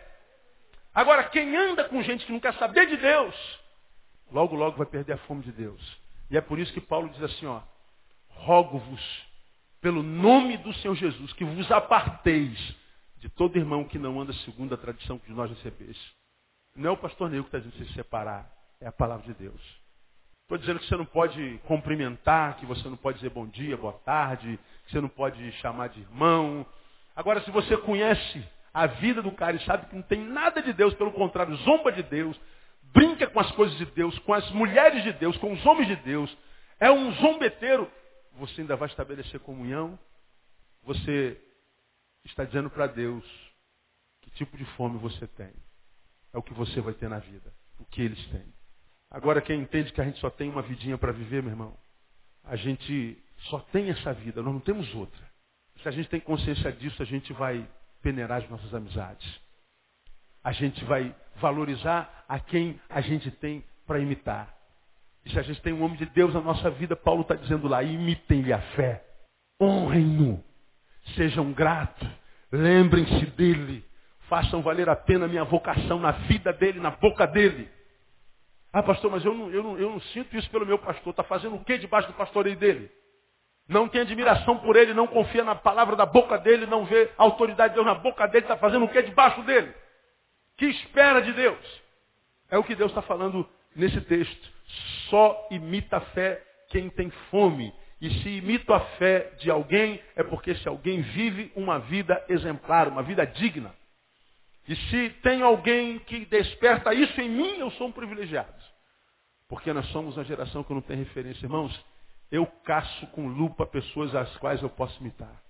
[0.93, 3.35] Agora, quem anda com gente que não quer saber de Deus,
[4.31, 5.81] logo, logo vai perder a fome de Deus.
[6.31, 7.61] E é por isso que Paulo diz assim, ó,
[8.29, 9.27] rogo-vos,
[9.81, 12.57] pelo nome do Senhor Jesus, que vos aparteis
[13.17, 15.97] de todo irmão que não anda segundo a tradição que nós recebemos.
[16.75, 19.61] Não é o pastor Neil que está dizendo se separar, é a palavra de Deus.
[20.47, 23.91] Estou dizendo que você não pode cumprimentar, que você não pode dizer bom dia, boa
[23.91, 26.65] tarde, que você não pode chamar de irmão.
[27.13, 30.71] Agora, se você conhece a vida do cara e sabe que não tem nada de
[30.71, 32.39] Deus, pelo contrário, zomba de Deus,
[32.93, 35.97] brinca com as coisas de Deus, com as mulheres de Deus, com os homens de
[35.97, 36.37] Deus,
[36.79, 37.91] é um zombeteiro,
[38.35, 39.99] você ainda vai estabelecer comunhão,
[40.81, 41.37] você
[42.23, 43.25] está dizendo para Deus
[44.21, 45.51] que tipo de fome você tem.
[46.31, 48.56] É o que você vai ter na vida, o que eles têm.
[49.09, 51.73] Agora, quem entende que a gente só tem uma vidinha para viver, meu irmão,
[52.43, 53.17] a gente
[53.49, 55.19] só tem essa vida, nós não temos outra.
[55.81, 57.67] Se a gente tem consciência disso, a gente vai
[58.01, 59.39] peneirar as nossas amizades.
[60.43, 64.53] A gente vai valorizar a quem a gente tem para imitar.
[65.25, 67.67] E se a gente tem um homem de Deus na nossa vida, Paulo está dizendo
[67.67, 69.03] lá, imitem-lhe a fé.
[69.61, 70.43] Honrem-no.
[71.15, 72.07] Sejam gratos.
[72.51, 73.85] Lembrem-se dele.
[74.29, 77.69] Façam valer a pena a minha vocação na vida dele, na boca dele.
[78.71, 81.11] Ah, pastor, mas eu não, eu não, eu não sinto isso pelo meu pastor.
[81.11, 82.91] Está fazendo o que debaixo do pastoreio dele?
[83.67, 87.23] Não tem admiração por ele, não confia na palavra da boca dele, não vê a
[87.23, 89.73] autoridade de Deus na boca dele, está fazendo o que debaixo dele?
[90.57, 91.81] Que espera de Deus?
[92.49, 94.49] É o que Deus está falando nesse texto.
[95.09, 97.73] Só imita a fé quem tem fome.
[97.99, 102.87] E se imito a fé de alguém, é porque se alguém vive uma vida exemplar,
[102.87, 103.73] uma vida digna.
[104.67, 108.53] E se tem alguém que desperta isso em mim, eu sou um privilegiado.
[109.47, 111.45] Porque nós somos uma geração que não tem referência.
[111.45, 111.73] Irmãos,
[112.29, 115.41] eu caço com lupa pessoas às quais eu posso imitar.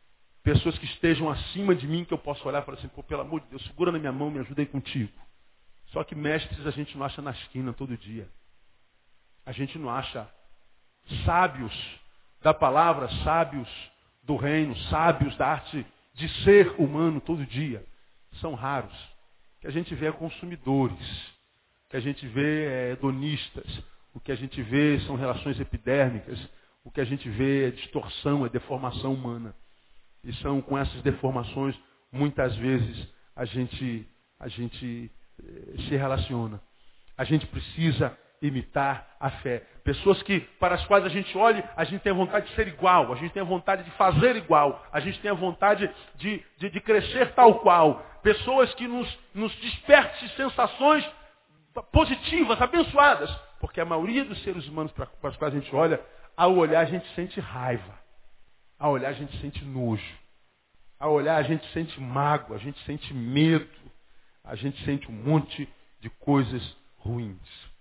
[0.44, 3.22] Pessoas que estejam acima de mim, que eu posso olhar e falar assim, pô, pelo
[3.22, 5.12] amor de Deus, segura na minha mão, me ajuda aí contigo.
[5.88, 8.30] Só que mestres a gente não acha na esquina todo dia.
[9.46, 10.30] A gente não acha
[11.26, 11.74] sábios
[12.42, 13.68] da palavra, sábios
[14.22, 17.84] do reino, sábios da arte de ser humano todo dia
[18.40, 18.94] são raros.
[19.58, 21.28] O que a gente vê é consumidores.
[21.86, 23.84] O que a gente vê é hedonistas.
[24.14, 26.40] O que a gente vê são relações epidérmicas.
[26.84, 29.56] O que a gente vê é distorção, é deformação humana.
[30.24, 31.78] E são com essas deformações,
[32.12, 34.08] muitas vezes, a gente,
[34.40, 36.62] a gente eh, se relaciona.
[37.18, 39.66] A gente precisa imitar a fé.
[39.88, 42.68] Pessoas que, para as quais a gente olha, a gente tem a vontade de ser
[42.68, 46.44] igual, a gente tem a vontade de fazer igual, a gente tem a vontade de,
[46.58, 48.06] de, de crescer tal qual.
[48.22, 51.10] Pessoas que nos, nos despertem sensações
[51.90, 53.34] positivas, abençoadas.
[53.62, 56.02] Porque a maioria dos seres humanos para, para os quais a gente olha,
[56.36, 57.98] ao olhar a gente sente raiva.
[58.78, 60.04] Ao olhar a gente sente nojo.
[61.00, 63.70] Ao olhar a gente sente mágoa, a gente sente medo.
[64.44, 65.66] A gente sente um monte
[66.02, 67.77] de coisas ruins.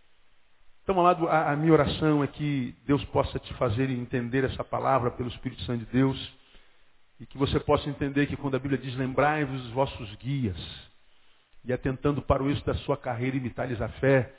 [0.86, 5.10] Então, amado, a, a minha oração é que Deus possa te fazer entender essa palavra
[5.10, 6.32] pelo Espírito Santo de Deus
[7.18, 10.56] e que você possa entender que quando a Bíblia diz lembrai-vos dos vossos guias
[11.64, 14.32] e atentando para o êxito da sua carreira imitar-lhes a fé,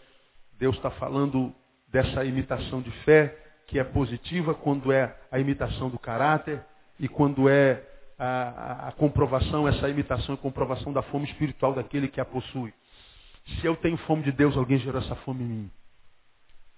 [0.58, 1.54] Deus está falando
[1.90, 3.38] dessa imitação de fé
[3.68, 6.64] que é positiva quando é a imitação do caráter
[6.98, 7.84] e quando é
[8.18, 12.74] a, a, a comprovação, essa imitação e comprovação da fome espiritual daquele que a possui.
[13.60, 15.72] Se eu tenho fome de Deus, alguém gerou essa fome em mim.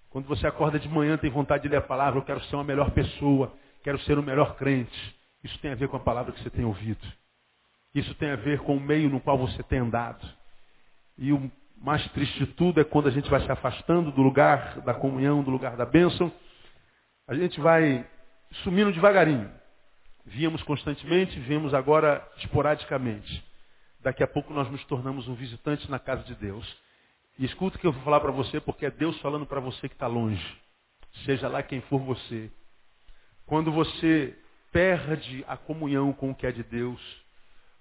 [0.09, 2.63] Quando você acorda de manhã, tem vontade de ler a palavra, eu quero ser uma
[2.63, 3.53] melhor pessoa,
[3.83, 5.15] quero ser o um melhor crente.
[5.43, 7.05] Isso tem a ver com a palavra que você tem ouvido.
[7.93, 10.27] Isso tem a ver com o meio no qual você tem andado.
[11.17, 14.81] E o mais triste de tudo é quando a gente vai se afastando do lugar
[14.81, 16.31] da comunhão, do lugar da bênção,
[17.27, 18.05] a gente vai
[18.63, 19.49] sumindo devagarinho.
[20.25, 23.43] Víamos constantemente, vemos agora esporadicamente.
[24.01, 26.65] Daqui a pouco nós nos tornamos um visitante na casa de Deus.
[27.39, 29.87] E escuta o que eu vou falar para você, porque é Deus falando para você
[29.87, 30.57] que está longe.
[31.25, 32.51] Seja lá quem for você.
[33.45, 34.37] Quando você
[34.73, 36.99] perde a comunhão com o que é de Deus,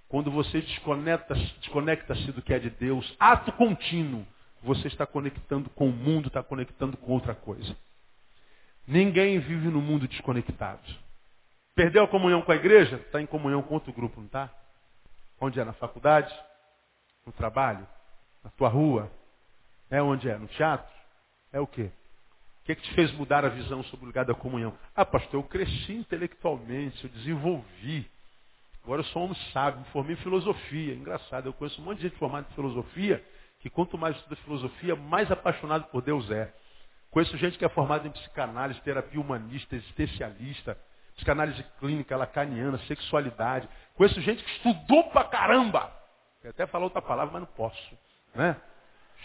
[0.08, 4.26] Quando você desconecta-se desconecta do que é de Deus, ato contínuo,
[4.62, 7.76] você está conectando com o mundo, está conectando com outra coisa.
[8.86, 10.80] Ninguém vive no mundo desconectado.
[11.74, 12.96] Perdeu a comunhão com a igreja?
[12.96, 14.50] Está em comunhão com outro grupo, não está?
[15.38, 15.64] Onde é?
[15.64, 16.34] Na faculdade?
[17.26, 17.86] No trabalho?
[18.42, 19.12] Na tua rua?
[19.90, 20.36] É onde é?
[20.36, 20.88] No teatro?
[21.52, 21.90] É o quê?
[22.62, 24.76] O que, é que te fez mudar a visão sobre o lugar da comunhão?
[24.94, 28.10] Ah, pastor, eu cresci intelectualmente, eu desenvolvi.
[28.84, 30.94] Agora eu sou homem sábio, me formei em filosofia.
[30.94, 33.24] Engraçado, eu conheço um monte de gente formada em filosofia,
[33.60, 36.52] que quanto mais estuda filosofia, mais apaixonado por Deus é.
[37.10, 40.78] Conheço gente que é formada em psicanálise, terapia humanista, existencialista,
[41.16, 43.68] psicanálise clínica, lacaniana, sexualidade.
[43.94, 45.90] Conheço gente que estudou pra caramba.
[46.42, 47.98] Eu até falar outra palavra, mas não posso.
[48.34, 48.56] Né?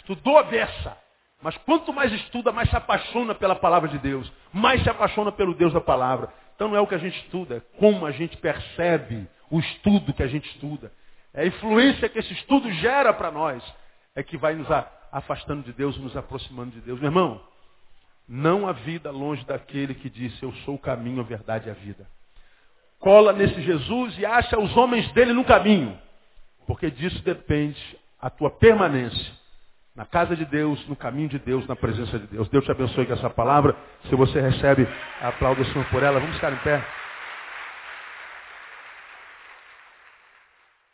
[0.04, 0.98] Estudou a beça.
[1.42, 4.32] Mas quanto mais estuda, mais se apaixona pela palavra de Deus.
[4.52, 6.32] Mais se apaixona pelo Deus da palavra.
[6.56, 10.14] Então não é o que a gente estuda, é como a gente percebe o estudo
[10.14, 10.92] que a gente estuda.
[11.34, 13.64] É a influência que esse estudo gera para nós.
[14.16, 14.68] É que vai nos
[15.12, 17.00] afastando de Deus, nos aproximando de Deus.
[17.00, 17.42] Meu irmão,
[18.28, 21.74] não há vida longe daquele que disse, eu sou o caminho, a verdade e a
[21.74, 22.08] vida.
[23.00, 26.00] Cola nesse Jesus e acha os homens dele no caminho.
[26.68, 27.82] Porque disso depende
[28.22, 29.43] a tua permanência
[29.96, 32.50] na casa de Deus, no caminho de Deus, na presença de Deus.
[32.50, 33.76] Deus te abençoe com essa palavra.
[34.10, 34.88] Se você recebe,
[35.22, 36.20] aplauda o Senhor por ela.
[36.20, 36.84] Vamos ficar em pé.